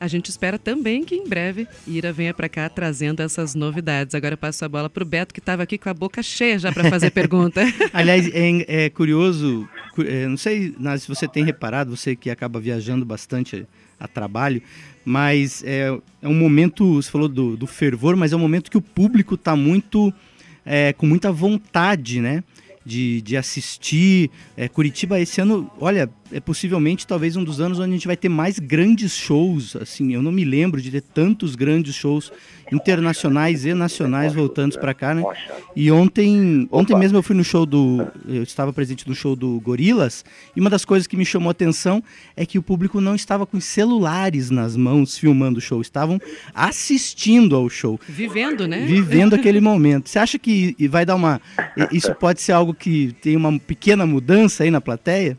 A 0.00 0.08
gente 0.08 0.30
espera 0.30 0.58
também 0.58 1.04
que 1.04 1.14
em 1.14 1.28
breve 1.28 1.68
Ira 1.86 2.10
venha 2.10 2.32
para 2.32 2.48
cá 2.48 2.68
trazendo 2.70 3.20
essas 3.20 3.54
novidades. 3.54 4.14
Agora 4.14 4.32
eu 4.32 4.38
passo 4.38 4.64
a 4.64 4.68
bola 4.68 4.88
para 4.88 5.02
o 5.02 5.06
Beto, 5.06 5.34
que 5.34 5.40
estava 5.40 5.62
aqui 5.62 5.76
com 5.76 5.90
a 5.90 5.94
boca 5.94 6.22
cheia 6.22 6.58
já 6.58 6.72
para 6.72 6.88
fazer 6.88 7.10
pergunta. 7.10 7.60
Aliás, 7.92 8.26
é, 8.32 8.86
é 8.86 8.88
curioso, 8.88 9.68
cu- 9.94 10.02
é, 10.02 10.26
não 10.26 10.38
sei 10.38 10.74
se 10.98 11.06
você 11.06 11.28
tem 11.28 11.44
reparado, 11.44 11.94
você 11.94 12.16
que 12.16 12.30
acaba 12.30 12.58
viajando 12.58 13.04
bastante 13.04 13.66
a 13.98 14.08
trabalho, 14.08 14.62
mas 15.04 15.62
é, 15.66 15.94
é 16.22 16.28
um 16.28 16.32
momento, 16.34 16.94
você 16.94 17.10
falou 17.10 17.28
do, 17.28 17.54
do 17.54 17.66
fervor, 17.66 18.16
mas 18.16 18.32
é 18.32 18.36
um 18.36 18.40
momento 18.40 18.70
que 18.70 18.78
o 18.78 18.82
público 18.82 19.34
está 19.34 19.54
muito, 19.54 20.10
é, 20.64 20.94
com 20.94 21.04
muita 21.06 21.30
vontade, 21.30 22.22
né? 22.22 22.42
De, 22.86 23.20
de 23.20 23.36
assistir. 23.36 24.30
É, 24.56 24.66
Curitiba 24.66 25.20
esse 25.20 25.38
ano, 25.42 25.70
olha, 25.78 26.08
é 26.32 26.40
possivelmente 26.40 27.06
talvez 27.06 27.36
um 27.36 27.44
dos 27.44 27.60
anos 27.60 27.78
onde 27.78 27.90
a 27.90 27.92
gente 27.92 28.06
vai 28.06 28.16
ter 28.16 28.28
mais 28.28 28.58
grandes 28.58 29.16
shows. 29.16 29.76
Assim, 29.76 30.12
eu 30.14 30.22
não 30.22 30.32
me 30.32 30.44
lembro 30.44 30.80
de 30.80 30.90
ter 30.90 31.00
tantos 31.00 31.54
grandes 31.54 31.94
shows 31.94 32.32
internacionais 32.72 33.64
e 33.64 33.74
nacionais 33.74 34.32
voltando 34.32 34.78
para 34.78 34.94
cá, 34.94 35.14
né? 35.14 35.24
E 35.74 35.90
ontem, 35.90 36.68
ontem 36.70 36.96
mesmo 36.96 37.18
eu 37.18 37.22
fui 37.22 37.34
no 37.34 37.42
show 37.42 37.66
do. 37.66 38.06
Eu 38.28 38.42
estava 38.42 38.72
presente 38.72 39.08
no 39.08 39.14
show 39.14 39.34
do 39.34 39.60
Gorilas, 39.60 40.24
e 40.54 40.60
uma 40.60 40.70
das 40.70 40.84
coisas 40.84 41.06
que 41.06 41.16
me 41.16 41.24
chamou 41.24 41.48
a 41.48 41.50
atenção 41.52 42.02
é 42.36 42.46
que 42.46 42.58
o 42.58 42.62
público 42.62 43.00
não 43.00 43.14
estava 43.14 43.44
com 43.44 43.56
os 43.56 43.64
celulares 43.64 44.50
nas 44.50 44.76
mãos 44.76 45.18
filmando 45.18 45.58
o 45.58 45.60
show, 45.60 45.80
estavam 45.80 46.20
assistindo 46.54 47.56
ao 47.56 47.68
show, 47.68 47.98
Vivendo, 48.08 48.68
né? 48.68 48.84
vivendo 48.86 49.34
aquele 49.40 49.60
momento. 49.60 50.08
Você 50.08 50.18
acha 50.18 50.38
que 50.38 50.76
vai 50.88 51.04
dar 51.04 51.16
uma. 51.16 51.40
Isso 51.90 52.14
pode 52.14 52.40
ser 52.40 52.52
algo 52.52 52.72
que 52.72 53.14
tem 53.20 53.36
uma 53.36 53.58
pequena 53.58 54.06
mudança 54.06 54.62
aí 54.62 54.70
na 54.70 54.80
plateia? 54.80 55.36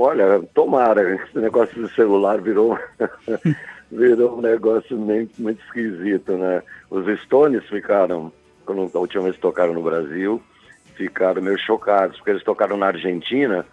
Olha, 0.00 0.40
tomara, 0.54 1.16
esse 1.16 1.36
negócio 1.36 1.82
do 1.82 1.88
celular 1.88 2.40
virou, 2.40 2.78
virou 3.90 4.38
um 4.38 4.40
negócio 4.40 4.96
meio, 4.96 5.28
muito 5.36 5.60
esquisito, 5.64 6.36
né? 6.36 6.62
Os 6.88 7.04
Stones 7.22 7.64
ficaram, 7.64 8.32
quando 8.64 8.88
a 8.94 8.98
última 9.00 9.24
vez 9.24 9.36
tocaram 9.38 9.74
no 9.74 9.82
Brasil, 9.82 10.40
ficaram 10.94 11.42
meio 11.42 11.58
chocados, 11.58 12.16
porque 12.16 12.30
eles 12.30 12.44
tocaram 12.44 12.76
na 12.76 12.86
Argentina 12.86 13.66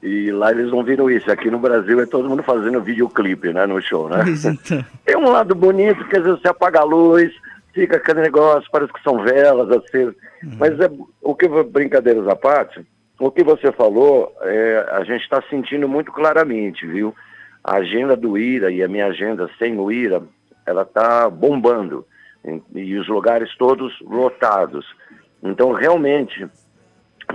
e 0.00 0.30
lá 0.30 0.52
eles 0.52 0.70
não 0.70 0.84
viram 0.84 1.10
isso. 1.10 1.28
Aqui 1.28 1.50
no 1.50 1.58
Brasil 1.58 1.98
é 2.00 2.06
todo 2.06 2.28
mundo 2.28 2.44
fazendo 2.44 2.80
videoclipe, 2.80 3.52
né, 3.52 3.66
no 3.66 3.82
show, 3.82 4.08
né? 4.08 4.22
Então. 4.28 4.84
Tem 5.04 5.16
um 5.16 5.28
lado 5.28 5.56
bonito, 5.56 6.06
que 6.06 6.16
às 6.16 6.22
vezes 6.22 6.40
você 6.40 6.46
apaga 6.46 6.78
a 6.78 6.84
luz, 6.84 7.32
fica 7.72 7.96
aquele 7.96 8.20
negócio, 8.20 8.70
parece 8.70 8.92
que 8.92 9.02
são 9.02 9.24
velas, 9.24 9.68
assim. 9.72 10.14
Mas 10.56 10.78
é, 10.78 10.88
o 11.20 11.34
que, 11.34 11.48
brincadeiras 11.48 12.28
à 12.28 12.36
parte, 12.36 12.86
o 13.18 13.30
que 13.30 13.44
você 13.44 13.70
falou, 13.72 14.34
é, 14.42 14.86
a 14.90 15.04
gente 15.04 15.22
está 15.22 15.42
sentindo 15.48 15.88
muito 15.88 16.10
claramente, 16.12 16.86
viu? 16.86 17.14
A 17.62 17.76
agenda 17.76 18.16
do 18.16 18.36
IRA 18.36 18.70
e 18.70 18.82
a 18.82 18.88
minha 18.88 19.06
agenda 19.06 19.48
sem 19.58 19.78
o 19.78 19.90
IRA, 19.90 20.22
ela 20.66 20.82
está 20.82 21.30
bombando. 21.30 22.06
E, 22.74 22.96
os 22.96 23.08
lugares 23.08 23.56
todos 23.56 23.98
lotados. 24.00 24.84
Então, 25.42 25.72
realmente, 25.72 26.46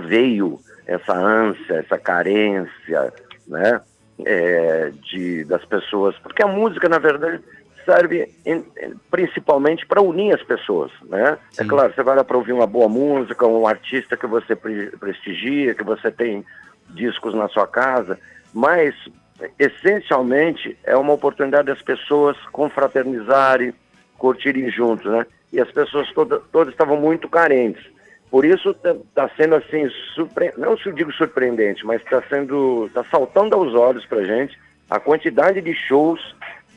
veio 0.06 0.60
essa 0.86 1.12
ânsia, 1.12 1.74
essa 1.74 1.98
carência, 1.98 3.12
né, 3.48 3.80
é, 4.24 4.92
de, 5.02 5.44
das 5.44 5.64
pessoas, 5.64 6.16
porque 6.18 6.42
a 6.42 6.46
música, 6.46 6.88
na 6.88 6.98
verdade, 6.98 7.42
serve 7.84 8.34
em- 8.44 8.64
principalmente 9.10 9.86
para 9.86 10.00
unir 10.02 10.34
as 10.34 10.42
pessoas, 10.42 10.90
né? 11.08 11.38
É 11.58 11.62
Sim. 11.62 11.68
claro, 11.68 11.92
você 11.94 12.02
vai 12.02 12.16
lá 12.16 12.24
para 12.24 12.36
ouvir 12.36 12.52
uma 12.52 12.66
boa 12.66 12.88
música, 12.88 13.46
um 13.46 13.66
artista 13.66 14.16
que 14.16 14.26
você 14.26 14.54
pre- 14.56 14.90
prestigia, 14.98 15.74
que 15.74 15.84
você 15.84 16.10
tem 16.10 16.44
discos 16.90 17.34
na 17.34 17.48
sua 17.48 17.66
casa, 17.66 18.18
mas 18.52 18.94
essencialmente 19.58 20.76
é 20.84 20.96
uma 20.96 21.12
oportunidade 21.12 21.68
das 21.68 21.80
pessoas 21.82 22.36
confraternizarem, 22.52 23.72
curtirem 24.18 24.70
juntos, 24.70 25.10
né? 25.10 25.26
E 25.52 25.60
as 25.60 25.70
pessoas 25.70 26.10
toda, 26.12 26.40
todas 26.52 26.72
estavam 26.72 26.96
muito 26.96 27.28
carentes. 27.28 27.84
Por 28.30 28.44
isso 28.44 28.70
está 28.70 29.28
sendo 29.36 29.56
assim, 29.56 29.88
surpre... 30.14 30.52
não 30.56 30.76
se 30.78 30.86
eu 30.86 30.92
digo 30.92 31.12
surpreendente, 31.12 31.84
mas 31.84 32.00
está 32.02 32.22
sendo, 32.28 32.86
está 32.86 33.02
saltando 33.04 33.56
aos 33.56 33.74
olhos 33.74 34.04
para 34.06 34.24
gente 34.24 34.56
a 34.88 35.00
quantidade 35.00 35.60
de 35.60 35.74
shows, 35.74 36.20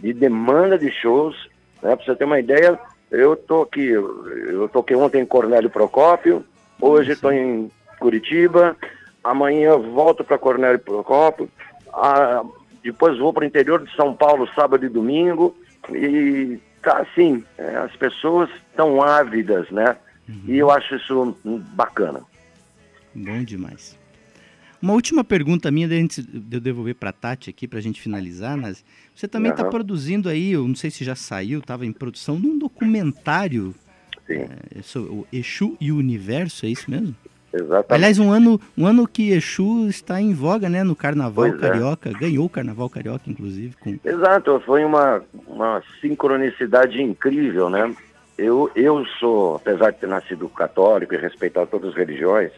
de 0.03 0.13
demanda 0.13 0.77
de 0.77 0.91
shows. 0.91 1.35
Né? 1.81 1.95
Para 1.95 2.05
você 2.05 2.15
ter 2.15 2.25
uma 2.25 2.39
ideia, 2.39 2.77
eu 3.09 3.37
tô 3.37 3.61
aqui, 3.61 3.87
eu 3.87 4.69
toquei 4.71 4.97
ontem 4.97 5.21
em 5.21 5.25
Cornélio 5.25 5.69
Procópio, 5.69 6.45
hoje 6.81 7.13
estou 7.13 7.31
em 7.31 7.71
Curitiba, 7.99 8.75
amanhã 9.23 9.77
volto 9.77 10.23
para 10.23 10.37
Cornélio 10.37 10.79
Procópio, 10.79 11.49
ah, 11.93 12.43
depois 12.83 13.17
vou 13.17 13.31
para 13.31 13.43
o 13.43 13.47
interior 13.47 13.81
de 13.81 13.95
São 13.95 14.13
Paulo 14.13 14.47
sábado 14.53 14.85
e 14.85 14.89
domingo 14.89 15.55
e 15.89 16.59
tá 16.81 16.97
assim, 16.97 17.43
é, 17.57 17.77
as 17.77 17.95
pessoas 17.95 18.49
estão 18.69 19.01
ávidas, 19.01 19.69
né? 19.71 19.95
E 20.47 20.57
eu 20.57 20.71
acho 20.71 20.95
isso 20.95 21.35
bacana. 21.43 22.21
Bom 23.13 23.43
demais. 23.43 23.97
Uma 24.83 24.91
última 24.95 25.23
pergunta 25.23 25.71
minha, 25.71 25.87
antes 25.87 26.21
de 26.21 26.57
eu 26.57 26.59
devolver 26.59 26.93
para 26.95 27.11
a 27.11 27.13
Tati 27.13 27.49
aqui 27.49 27.69
para 27.69 27.79
a 27.79 27.81
gente 27.81 28.01
finalizar, 28.01 28.57
Nazi. 28.57 28.83
Você 29.15 29.29
também 29.29 29.49
está 29.49 29.63
Aham. 29.63 29.71
produzindo 29.71 30.27
aí, 30.27 30.51
eu 30.51 30.67
não 30.67 30.75
sei 30.75 30.91
se 30.91 31.05
já 31.05 31.15
saiu, 31.15 31.59
estava 31.59 31.85
em 31.85 31.93
produção 31.93 32.35
de 32.35 32.47
um 32.47 32.59
documentário 32.59 33.73
é, 34.27 34.81
sobre 34.81 35.13
o 35.13 35.25
Exu 35.31 35.77
e 35.79 35.89
o 35.89 35.95
Universo, 35.95 36.65
é 36.65 36.69
isso 36.69 36.91
mesmo? 36.91 37.15
exatamente. 37.53 37.93
Aliás, 37.93 38.19
um 38.19 38.29
ano, 38.29 38.59
um 38.77 38.85
ano 38.85 39.07
que 39.07 39.31
Exu 39.31 39.87
está 39.87 40.19
em 40.19 40.33
voga, 40.33 40.67
né, 40.67 40.83
no 40.83 40.97
Carnaval 40.97 41.51
Pois 41.51 41.55
é. 41.55 41.61
Carioca, 41.61 42.11
ganhou 42.19 42.45
o 42.45 42.49
Carnaval 42.49 42.89
Carioca, 42.89 43.29
inclusive, 43.29 43.77
com 43.77 43.97
Exato, 44.03 44.61
foi 44.65 44.83
uma, 44.83 45.23
uma 45.47 45.81
sincronicidade 46.01 47.01
incrível, 47.01 47.69
né? 47.69 47.95
Eu, 48.37 48.69
eu 48.75 49.05
sou, 49.17 49.55
apesar 49.55 49.91
de 49.91 49.99
ter 49.99 50.07
nascido 50.07 50.49
católico 50.49 51.13
e 51.13 51.17
respeitar 51.17 51.67
todas 51.67 51.91
as 51.91 51.95
religiões, 51.95 52.51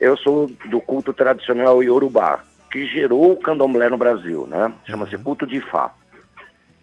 eu 0.00 0.16
sou 0.16 0.50
do 0.66 0.80
culto 0.80 1.12
tradicional 1.12 1.82
Yorubá, 1.82 2.42
que 2.70 2.86
gerou 2.86 3.32
o 3.32 3.36
candomblé 3.36 3.88
no 3.88 3.96
Brasil, 3.96 4.46
né? 4.46 4.72
Chama-se 4.86 5.16
culto 5.18 5.46
de 5.46 5.56
Ifá. 5.56 5.92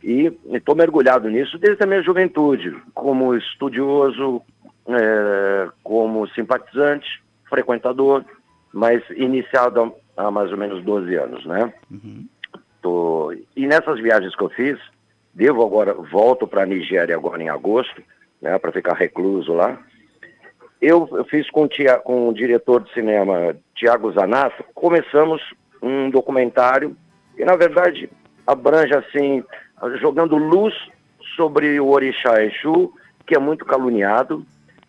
E 0.03 0.31
estou 0.51 0.75
mergulhado 0.75 1.29
nisso 1.29 1.57
desde 1.59 1.83
a 1.83 1.85
minha 1.85 2.01
juventude, 2.01 2.75
como 2.93 3.35
estudioso, 3.35 4.41
eh, 4.87 5.69
como 5.83 6.27
simpatizante, 6.29 7.21
frequentador, 7.47 8.25
mas 8.73 9.03
iniciado 9.11 9.93
há, 10.17 10.27
há 10.27 10.31
mais 10.31 10.51
ou 10.51 10.57
menos 10.57 10.83
12 10.83 11.15
anos, 11.15 11.45
né? 11.45 11.73
Uhum. 11.91 12.25
Tô... 12.81 13.33
E 13.55 13.67
nessas 13.67 13.99
viagens 13.99 14.35
que 14.35 14.43
eu 14.43 14.49
fiz, 14.49 14.79
devo 15.33 15.63
agora, 15.63 15.93
volto 15.93 16.47
para 16.47 16.63
a 16.63 16.65
Nigéria 16.65 17.15
agora 17.15 17.43
em 17.43 17.49
agosto, 17.49 18.01
né, 18.41 18.57
para 18.57 18.71
ficar 18.71 18.93
recluso 18.95 19.53
lá. 19.53 19.77
Eu, 20.81 21.07
eu 21.11 21.23
fiz 21.25 21.49
com, 21.51 21.63
o 21.63 21.67
Tia- 21.67 21.99
com 21.99 22.29
o 22.29 22.33
diretor 22.33 22.81
de 22.81 22.91
cinema 22.93 23.55
Tiago 23.75 24.11
Zanato, 24.11 24.63
começamos 24.73 25.41
um 25.81 26.09
documentário 26.09 26.95
que, 27.35 27.45
na 27.45 27.55
verdade, 27.55 28.09
abrange, 28.47 28.93
assim, 28.95 29.43
jogando 29.99 30.35
luz 30.37 30.73
sobre 31.35 31.79
o 31.79 31.87
Orixá 31.89 32.43
Exu, 32.43 32.91
que 33.25 33.35
é 33.35 33.39
muito 33.39 33.63
caluniado. 33.65 34.43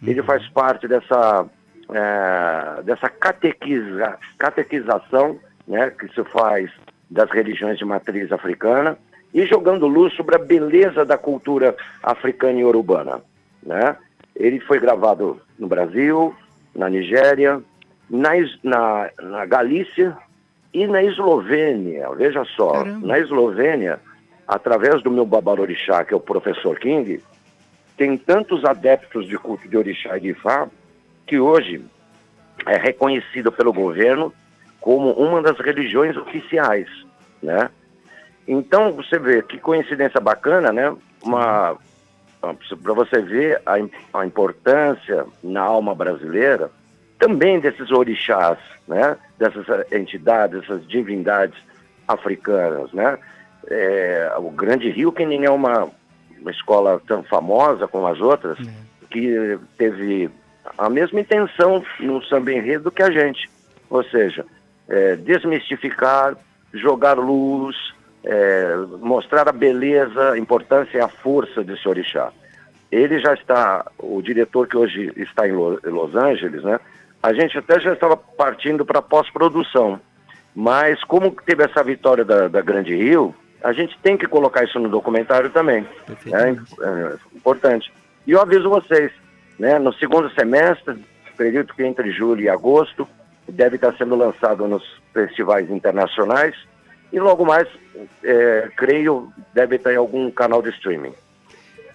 Ele 0.05 0.23
faz 0.23 0.49
parte 0.49 0.89
dessa, 0.89 1.47
eh, 1.93 2.83
dessa 2.85 3.09
catequiza, 3.09 4.19
catequização 4.39 5.39
né, 5.69 5.91
que 5.91 6.09
se 6.09 6.25
faz 6.25 6.71
das 7.11 7.31
religiões 7.31 7.79
de 7.79 7.85
matriz 7.85 8.33
africana 8.33 8.97
e 9.33 9.47
jogando 9.47 9.87
luz 9.87 10.13
sobre 10.15 10.35
a 10.35 10.39
beleza 10.39 11.05
da 11.05 11.17
cultura 11.17 11.77
africana 12.03 12.59
e 12.59 12.65
urbana, 12.65 13.21
né? 13.63 13.97
Ele 14.35 14.61
foi 14.61 14.79
gravado 14.79 15.41
no 15.59 15.67
Brasil, 15.67 16.35
na 16.75 16.89
Nigéria, 16.89 17.63
na, 18.09 18.31
na, 18.63 19.11
na 19.21 19.47
Galícia 19.47 20.17
e 20.73 20.87
na 20.87 21.03
Eslovênia. 21.03 22.09
Veja 22.15 22.45
só, 22.57 22.73
Caramba. 22.73 23.07
na 23.07 23.19
Eslovênia, 23.19 24.01
através 24.47 25.03
do 25.03 25.11
meu 25.11 25.27
babalorixá, 25.27 26.05
que 26.05 26.15
é 26.15 26.17
o 26.17 26.21
professor 26.21 26.79
King, 26.79 27.23
tem 27.97 28.17
tantos 28.17 28.65
adeptos 28.65 29.27
de 29.27 29.37
culto 29.39 29.69
de 29.69 29.77
orixá 29.77 30.17
e 30.17 30.21
de 30.21 30.29
Ifá 30.31 30.69
que 31.27 31.39
hoje 31.39 31.85
é 32.67 32.77
reconhecido 32.77 33.53
pelo 33.53 33.73
governo 33.73 34.33
como 34.81 35.13
uma 35.13 35.41
das 35.41 35.59
religiões 35.59 36.17
oficiais, 36.17 36.89
né? 37.43 37.71
Então 38.47 38.93
você 38.93 39.19
vê 39.19 39.43
que 39.43 39.59
coincidência 39.59 40.21
bacana, 40.21 40.73
né? 40.73 40.95
Uma 41.23 41.77
para 42.83 42.93
você 42.93 43.23
ver 43.23 43.63
a, 43.65 43.75
a 44.19 44.27
importância 44.27 45.25
na 45.43 45.61
alma 45.61 45.95
brasileira 45.95 46.71
também 47.19 47.61
desses 47.61 47.93
orixás, 47.93 48.59
né? 48.89 49.17
Dessas 49.39 49.65
entidades, 49.93 50.61
dessas 50.61 50.87
divindades 50.89 51.57
africanas, 52.09 52.93
né? 52.93 53.17
É, 53.69 54.33
o 54.39 54.51
Grande 54.51 54.91
Rio, 54.91 55.13
que 55.13 55.25
nem 55.25 55.45
é 55.45 55.51
uma, 55.51 55.89
uma 56.41 56.51
escola 56.51 57.01
tão 57.07 57.23
famosa 57.23 57.87
como 57.87 58.09
as 58.09 58.21
outras, 58.21 58.59
que 59.09 59.57
teve 59.79 60.29
a 60.77 60.91
mesma 60.91 61.21
intenção 61.21 61.85
no 62.01 62.25
samba 62.25 62.53
enredo 62.53 62.91
que 62.91 63.03
a 63.03 63.11
gente, 63.13 63.49
ou 63.89 64.03
seja, 64.03 64.45
é, 64.89 65.15
desmistificar, 65.15 66.37
jogar 66.75 67.19
luz, 67.19 67.77
é, 68.25 68.75
mostrar 69.01 69.49
a 69.49 69.53
beleza, 69.53 70.33
a 70.33 70.39
importância 70.39 70.99
e 70.99 71.01
a 71.01 71.09
força 71.09 71.63
desse 71.65 71.89
orixá. 71.89 72.31
Ele 72.91 73.19
já 73.21 73.33
está, 73.35 73.91
o 73.99 74.21
diretor 74.21 74.67
que 74.69 74.77
hoje 74.77 75.13
está 75.17 75.49
em 75.49 75.53
Lo- 75.53 75.81
em 75.85 75.91
Los 75.91 76.15
Angeles, 76.15 76.63
né? 76.63 76.79
A 77.23 77.33
gente 77.33 77.57
até 77.57 77.81
já 77.81 77.93
estava 77.93 78.17
partindo 78.17 78.85
para 78.85 79.01
pós-produção, 79.01 79.99
mas 80.55 81.03
como 81.05 81.31
teve 81.47 81.65
essa 81.65 81.83
vitória 81.83 82.25
da, 82.25 82.49
da 82.49 82.61
Grande 82.61 82.95
Rio, 82.95 83.35
a 83.63 83.73
gente 83.73 83.97
tem 84.03 84.17
que 84.17 84.27
colocar 84.27 84.65
isso 84.65 84.79
no 84.79 84.89
documentário 84.89 85.49
também. 85.51 85.87
É, 86.03 86.05
Perfeitamente. 86.07 86.75
é 86.83 87.15
importante. 87.37 87.93
E 88.27 88.33
eu 88.33 88.41
aviso 88.41 88.69
vocês, 88.69 89.11
né, 89.59 89.79
no 89.79 89.93
segundo 89.95 90.29
semestre, 90.31 91.03
acredito 91.33 91.75
que 91.75 91.85
entre 91.85 92.11
julho 92.11 92.43
e 92.43 92.49
agosto, 92.49 93.09
deve 93.49 93.77
estar 93.77 93.95
sendo 93.97 94.15
lançado 94.17 94.67
nos 94.69 94.83
festivais 95.15 95.71
internacionais 95.71 96.55
e 97.13 97.21
logo 97.21 97.45
mais, 97.45 97.69
é, 98.25 98.71
creio, 98.77 99.31
deve 99.53 99.77
estar 99.77 99.93
em 99.93 99.97
algum 99.97 100.31
canal 100.31 100.63
de 100.63 100.71
streaming. 100.71 101.15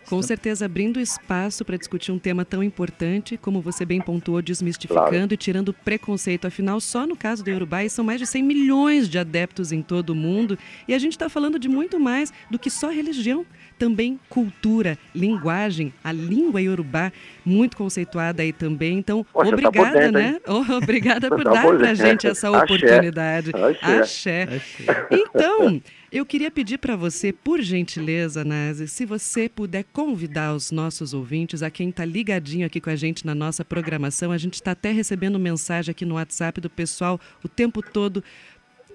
Com 0.10 0.22
certeza 0.22 0.66
abrindo 0.66 1.00
espaço 1.02 1.66
para 1.66 1.76
discutir 1.78 2.12
um 2.14 2.18
tema 2.20 2.46
tão 2.46 2.64
importante, 2.64 3.36
como 3.38 3.60
você 3.62 3.84
bem 3.84 4.00
pontuou, 4.00 4.42
desmistificando 4.42 5.10
Claro. 5.10 5.34
e 5.34 5.38
tirando 5.38 5.74
preconceito. 5.74 6.48
Afinal, 6.48 6.80
só 6.80 7.06
no 7.06 7.16
caso 7.16 7.44
do 7.44 7.52
Urubá 7.52 7.88
são 7.90 8.06
mais 8.06 8.20
de 8.20 8.26
100 8.26 8.42
milhões 8.44 9.10
de 9.10 9.20
adeptos 9.20 9.72
em 9.74 9.82
todo 9.82 10.12
o 10.12 10.16
mundo. 10.16 10.58
E 10.88 10.94
a 10.94 11.00
gente 11.00 11.12
está 11.12 11.28
falando 11.28 11.60
de 11.60 11.68
muito 11.68 12.00
mais 12.00 12.32
do 12.50 12.58
que 12.58 12.70
só 12.70 12.90
religião. 12.90 13.46
Também 13.78 14.20
cultura, 14.30 14.98
linguagem, 15.14 15.94
a 16.04 16.12
língua 16.12 16.60
iorubá, 16.62 17.12
muito 17.46 17.76
conceituada 17.78 18.42
aí 18.42 18.52
também. 18.52 18.98
Então, 18.98 19.24
Poxa, 19.32 19.50
tá 19.52 19.56
obrigada, 19.56 20.00
dentro, 20.00 20.12
né? 20.14 20.40
Oh, 20.48 20.74
obrigada 20.78 21.28
por 21.30 21.44
Tá 21.44 21.52
dar 21.52 21.62
pra 21.68 21.78
dentro. 21.78 21.96
gente 21.96 22.28
essa 22.28 22.48
Axé. 22.50 22.64
oportunidade. 22.64 23.52
Axé. 23.82 24.02
Axé. 24.02 24.44
Achei. 24.44 24.88
Então, 25.12 25.82
eu 26.10 26.26
queria 26.26 26.50
pedir 26.50 26.78
para 26.78 26.96
você, 26.96 27.34
por 27.34 27.62
gentileza, 27.62 28.46
Nazi, 28.46 28.88
se 28.88 29.06
você 29.06 29.50
puder 29.50 29.84
convidar 29.92 30.56
os 30.56 30.72
nossos 30.72 31.14
ouvintes, 31.14 31.62
a 31.62 31.70
quem 31.70 31.90
está 31.90 32.06
ligadinho 32.06 32.66
aqui 32.66 32.80
com 32.80 32.90
a 32.90 32.96
gente 32.96 33.26
na 33.26 33.36
nossa 33.36 33.66
programação, 33.66 34.32
a 34.32 34.38
gente 34.38 34.54
está 34.54 34.72
até 34.72 34.92
recebendo 34.92 35.38
mensagem 35.38 35.92
aqui 35.92 36.06
no 36.06 36.16
WhatsApp 36.16 36.62
do 36.62 36.70
pessoal 36.70 37.20
o 37.44 37.50
tempo 37.50 37.82
todo 37.82 38.24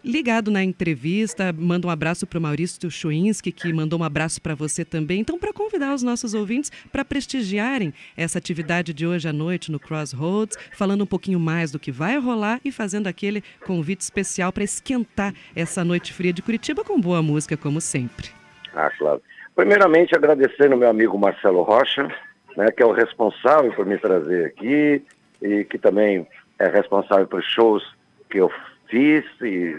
ligado 0.05 0.51
na 0.51 0.63
entrevista. 0.63 1.53
Manda 1.53 1.87
um 1.87 1.91
abraço 1.91 2.27
para 2.27 2.39
o 2.39 2.43
Maurício 2.43 2.91
Chuinski, 2.91 3.53
que 3.53 3.73
mandou 3.73 4.01
um 4.01 4.05
abraço 4.05 4.41
para 4.41 4.55
você 4.55 4.85
também. 4.85 5.21
Então, 5.21 5.39
para 5.39 5.53
convidar 5.53 5.95
os 5.95 6.03
nossos 6.03 6.35
ouvintes 6.35 6.71
para 6.91 7.05
prestigiarem 7.05 7.93
essa 8.17 8.39
atividade 8.39 8.93
de 8.93 9.07
hoje 9.07 9.29
à 9.29 9.33
noite 9.33 9.71
no 9.71 9.79
Crossroads, 9.79 10.57
falando 10.73 11.05
um 11.05 11.07
pouquinho 11.07 11.39
mais 11.39 11.71
do 11.71 11.79
que 11.79 11.93
vai 11.93 12.19
rolar 12.19 12.61
e 12.65 12.73
fazendo 12.73 13.07
aquele 13.07 13.43
convite 13.65 14.01
especial 14.01 14.53
para 14.53 14.65
esquentar 14.65 15.35
essa 15.55 15.85
noite 15.85 16.13
fria 16.13 16.33
de 16.33 16.43
Curitiba 16.43 16.85
com 16.85 17.01
boa 17.01 17.23
música, 17.23 17.57
como 17.57 17.81
sempre. 17.81 18.31
Ah, 18.75 18.91
claro. 18.99 19.23
Primeiramente, 19.55 20.15
agradecendo 20.15 20.77
meu 20.77 20.89
amigo 20.89 21.19
Marcelo 21.19 21.63
Rocha, 21.63 22.09
né, 22.57 22.71
que 22.71 22.83
é 22.83 22.87
o 22.87 22.93
responsável 22.93 23.73
por 23.73 23.85
me 23.85 23.99
trazer 23.99 24.47
aqui 24.47 25.03
e 25.41 25.65
que 25.65 25.79
também 25.79 26.27
é 26.59 26.69
responsável 26.69 27.27
por 27.27 27.43
shows 27.43 27.83
que 28.31 28.39
eu 28.39 28.51
fiz 28.93 29.25
e, 29.41 29.75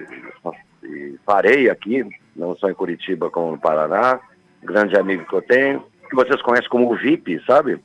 e 0.83 1.15
farei 1.23 1.69
aqui, 1.69 2.03
não 2.35 2.55
só 2.55 2.67
em 2.67 2.73
Curitiba 2.73 3.29
como 3.29 3.51
no 3.51 3.59
Paraná. 3.59 4.19
Grande 4.63 4.97
amigo 4.97 5.25
que 5.25 5.35
eu 5.35 5.41
tenho, 5.41 5.85
que 6.09 6.15
vocês 6.15 6.41
conhecem 6.41 6.69
como 6.69 6.91
o 6.91 6.95
VIP, 6.95 7.39
sabe? 7.45 7.79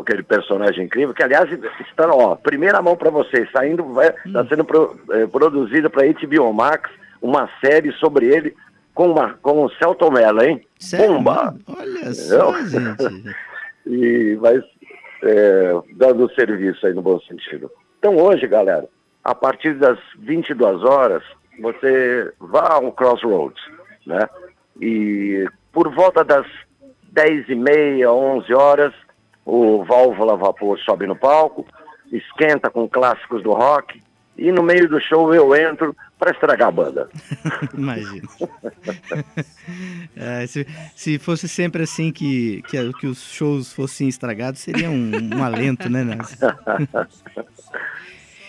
Aquele 0.00 0.22
personagem 0.22 0.84
incrível, 0.84 1.12
que 1.12 1.22
aliás 1.22 1.50
está, 1.50 2.08
ó, 2.08 2.36
primeira 2.36 2.80
mão 2.80 2.96
para 2.96 3.10
vocês, 3.10 3.50
saindo, 3.50 3.84
vai, 3.92 4.14
está 4.24 4.46
sendo 4.46 4.64
pro, 4.64 4.96
eh, 5.10 5.26
produzida 5.26 5.90
para 5.90 6.06
HBO 6.06 6.52
Max, 6.52 6.88
uma 7.20 7.50
série 7.60 7.90
sobre 7.94 8.26
ele 8.26 8.54
com, 8.94 9.10
uma, 9.10 9.34
com 9.42 9.64
o 9.64 9.70
Celton 9.70 10.12
Mello, 10.12 10.44
hein? 10.44 10.64
Sério? 10.78 11.14
Bomba! 11.14 11.56
Olha 11.66 12.14
só, 12.14 12.56
Entendeu? 12.60 12.96
gente. 13.00 13.36
e 13.84 14.34
vai 14.36 14.62
é, 15.24 15.72
dando 15.96 16.32
serviço 16.34 16.86
aí 16.86 16.94
no 16.94 17.02
bom 17.02 17.18
sentido. 17.22 17.68
Então 17.98 18.16
hoje, 18.16 18.46
galera, 18.46 18.88
a 19.24 19.34
partir 19.34 19.74
das 19.74 19.98
22 20.18 20.82
horas, 20.84 21.22
você 21.60 22.32
vá 22.38 22.74
ao 22.74 22.92
Crossroads, 22.92 23.62
né? 24.06 24.28
E 24.80 25.46
por 25.72 25.92
volta 25.94 26.22
das 26.22 26.46
10 27.12 27.48
e 27.48 27.54
meia, 27.54 28.12
11 28.12 28.52
horas, 28.52 28.92
o 29.46 29.82
Válvula 29.84 30.36
Vapor 30.36 30.78
sobe 30.80 31.06
no 31.06 31.16
palco, 31.16 31.66
esquenta 32.12 32.68
com 32.68 32.88
clássicos 32.88 33.42
do 33.42 33.52
rock, 33.52 34.02
e 34.36 34.50
no 34.50 34.62
meio 34.62 34.88
do 34.88 35.00
show 35.00 35.32
eu 35.32 35.54
entro 35.54 35.96
para 36.18 36.32
estragar 36.32 36.68
a 36.68 36.72
banda. 36.72 37.08
Imagina. 37.72 38.28
É, 40.16 40.46
se, 40.46 40.66
se 40.94 41.18
fosse 41.18 41.48
sempre 41.48 41.84
assim 41.84 42.10
que, 42.12 42.62
que, 42.68 42.92
que 42.94 43.06
os 43.06 43.22
shows 43.32 43.72
fossem 43.72 44.08
estragados, 44.08 44.60
seria 44.60 44.90
um, 44.90 45.12
um 45.34 45.44
alento, 45.44 45.88
né, 45.88 46.02
Nancy? 46.02 46.36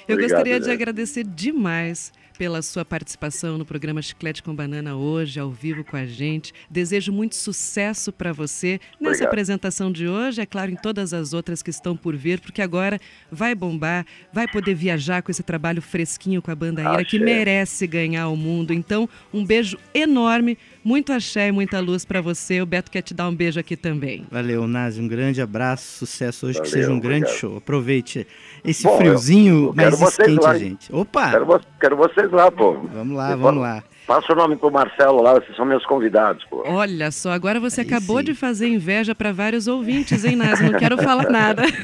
Eu 0.08 0.14
Obrigado, 0.14 0.38
gostaria 0.38 0.60
de 0.60 0.66
Zé. 0.66 0.74
agradecer 0.74 1.24
demais 1.24 2.14
pela 2.38 2.62
sua 2.62 2.84
participação 2.84 3.58
no 3.58 3.66
programa 3.66 4.02
Chiclete 4.02 4.44
com 4.44 4.54
Banana 4.54 4.96
hoje, 4.96 5.40
ao 5.40 5.50
vivo 5.50 5.84
com 5.84 5.96
a 5.96 6.06
gente. 6.06 6.54
Desejo 6.70 7.12
muito 7.12 7.34
sucesso 7.36 8.12
para 8.12 8.34
você 8.34 8.80
nessa 9.00 9.10
Obrigado. 9.10 9.28
apresentação 9.28 9.92
de 9.92 10.08
hoje, 10.08 10.42
é 10.42 10.46
claro, 10.46 10.70
em 10.70 10.76
todas 10.76 11.14
as 11.14 11.34
outras 11.34 11.64
que 11.64 11.70
estão 11.70 11.96
por 11.96 12.16
vir, 12.16 12.40
porque 12.40 12.62
agora 12.62 13.00
vai 13.32 13.56
bombar, 13.56 14.06
vai 14.34 14.48
poder 14.48 14.76
viajar 14.76 15.24
com 15.24 15.32
esse 15.32 15.44
trabalho 15.44 15.82
fresquinho 15.82 16.42
com 16.42 16.52
a 16.52 16.56
banda 16.56 16.82
Ira, 16.82 17.06
que 17.06 17.18
merece 17.18 17.88
ganhar 17.88 18.28
o 18.28 18.36
mundo. 18.36 18.74
Então, 18.74 19.10
um 19.34 19.46
beijo 19.46 19.78
enorme, 19.94 20.58
muito 20.86 21.12
axé 21.12 21.48
e 21.48 21.52
muita 21.52 21.80
luz 21.82 22.06
para 22.06 22.22
você. 22.22 22.62
O 22.62 22.66
Beto 22.66 22.92
quer 22.92 23.02
te 23.02 23.14
dar 23.14 23.28
um 23.28 23.36
beijo 23.36 23.60
aqui 23.60 23.76
também. 23.76 24.26
Valeu, 24.32 24.68
Nazi, 24.68 25.02
um 25.02 25.08
grande 25.08 25.42
abraço, 25.42 26.06
sucesso 26.06 26.46
hoje, 26.46 26.62
que 26.62 26.70
Valeu, 26.70 26.84
seja 26.84 26.92
um 26.94 27.00
grande 27.00 27.24
obrigado. 27.24 27.40
show. 27.40 27.58
Aproveite 27.58 28.28
esse 28.64 28.84
Bom, 28.84 28.98
friozinho, 28.98 29.74
mas 29.76 29.98
vocês 30.00 30.28
esquente 30.30 30.44
lá, 30.44 30.58
gente. 30.58 30.94
Opa! 30.96 31.32
Quero, 31.32 31.46
vo- 31.46 31.62
quero 31.82 31.98
vocês 31.98 32.32
lá, 32.32 32.52
pô. 32.52 32.74
Vamos 32.94 33.18
lá, 33.18 33.36
Me 33.36 33.42
vamos 33.42 33.62
lá. 33.62 33.84
Passa 34.06 34.34
o 34.34 34.36
nome 34.36 34.56
pro 34.56 34.70
Marcelo 34.72 35.20
lá, 35.24 35.34
vocês 35.34 35.56
são 35.58 35.66
meus 35.66 35.84
convidados, 35.84 36.46
pô. 36.46 36.64
Olha 36.68 37.10
só, 37.10 37.32
agora 37.32 37.60
você 37.60 37.82
Aí 37.82 37.88
acabou 37.88 38.20
sim. 38.20 38.26
de 38.26 38.34
fazer 38.36 38.68
inveja 38.68 39.16
para 39.16 39.32
vários 39.32 39.66
ouvintes, 39.68 40.24
hein, 40.24 40.36
Nazi? 40.36 40.64
Não 40.70 40.78
quero 40.78 40.96
falar 41.00 41.28
nada. 41.30 41.64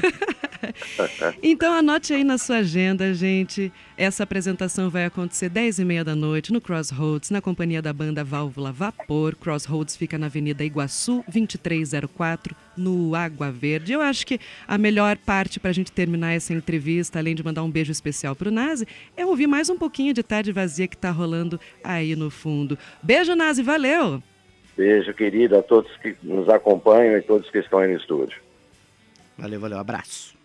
então 1.42 1.72
anote 1.72 2.12
aí 2.12 2.24
na 2.24 2.38
sua 2.38 2.58
agenda, 2.58 3.12
gente. 3.14 3.72
Essa 3.96 4.24
apresentação 4.24 4.90
vai 4.90 5.04
acontecer 5.04 5.48
10 5.48 5.78
e 5.78 5.84
meia 5.84 6.04
da 6.04 6.14
noite 6.14 6.52
no 6.52 6.60
Crossroads, 6.60 7.30
na 7.30 7.40
companhia 7.40 7.80
da 7.80 7.92
banda 7.92 8.24
Válvula 8.24 8.72
Vapor. 8.72 9.36
Crossroads 9.36 9.96
fica 9.96 10.18
na 10.18 10.26
Avenida 10.26 10.64
Iguaçu, 10.64 11.24
2304, 11.28 12.56
no 12.76 13.14
Água 13.14 13.50
Verde. 13.50 13.92
Eu 13.92 14.00
acho 14.00 14.26
que 14.26 14.40
a 14.66 14.76
melhor 14.76 15.16
parte 15.16 15.60
para 15.60 15.70
a 15.70 15.74
gente 15.74 15.92
terminar 15.92 16.32
essa 16.32 16.52
entrevista, 16.52 17.18
além 17.18 17.34
de 17.34 17.44
mandar 17.44 17.62
um 17.62 17.70
beijo 17.70 17.92
especial 17.92 18.34
para 18.34 18.48
o 18.48 18.52
Nazi, 18.52 18.86
é 19.16 19.24
ouvir 19.24 19.46
mais 19.46 19.68
um 19.70 19.76
pouquinho 19.76 20.12
de 20.12 20.22
Tarde 20.22 20.52
Vazia 20.52 20.88
que 20.88 20.96
está 20.96 21.10
rolando 21.10 21.60
aí 21.84 22.16
no 22.16 22.30
fundo. 22.30 22.78
Beijo, 23.02 23.34
Nazi, 23.34 23.62
valeu! 23.62 24.22
Beijo, 24.76 25.12
querido, 25.12 25.56
a 25.56 25.62
todos 25.62 25.94
que 25.98 26.16
nos 26.22 26.48
acompanham 26.48 27.16
e 27.18 27.22
todos 27.22 27.48
que 27.50 27.58
estão 27.58 27.78
aí 27.78 27.92
no 27.92 27.98
estúdio. 27.98 28.40
Valeu, 29.36 29.60
valeu, 29.60 29.78
abraço. 29.78 30.41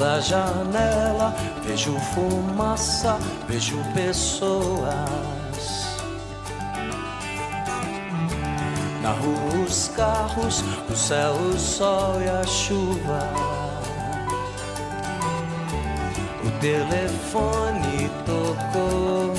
pela 0.00 0.18
janela, 0.18 1.34
vejo 1.62 1.94
fumaça, 2.14 3.18
vejo 3.46 3.76
pessoas. 3.92 4.88
Na 9.02 9.10
rua 9.10 9.64
os 9.66 9.88
carros, 9.88 10.64
o 10.90 10.96
céu, 10.96 11.34
o 11.34 11.58
sol 11.58 12.18
e 12.22 12.30
a 12.30 12.42
chuva. 12.46 13.28
O 16.46 16.50
telefone 16.60 18.10
tocou. 18.24 19.34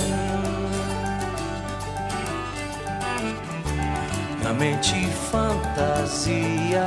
Na 4.44 4.52
mente 4.52 5.08
fantasia. 5.32 6.86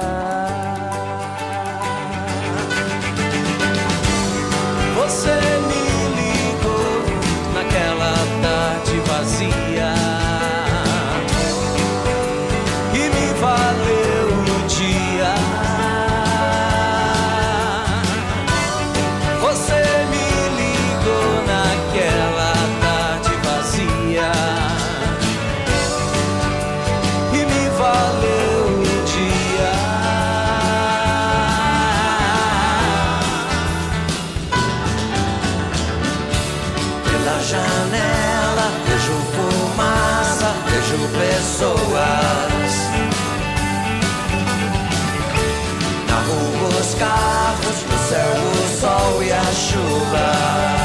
over. 49.96 50.85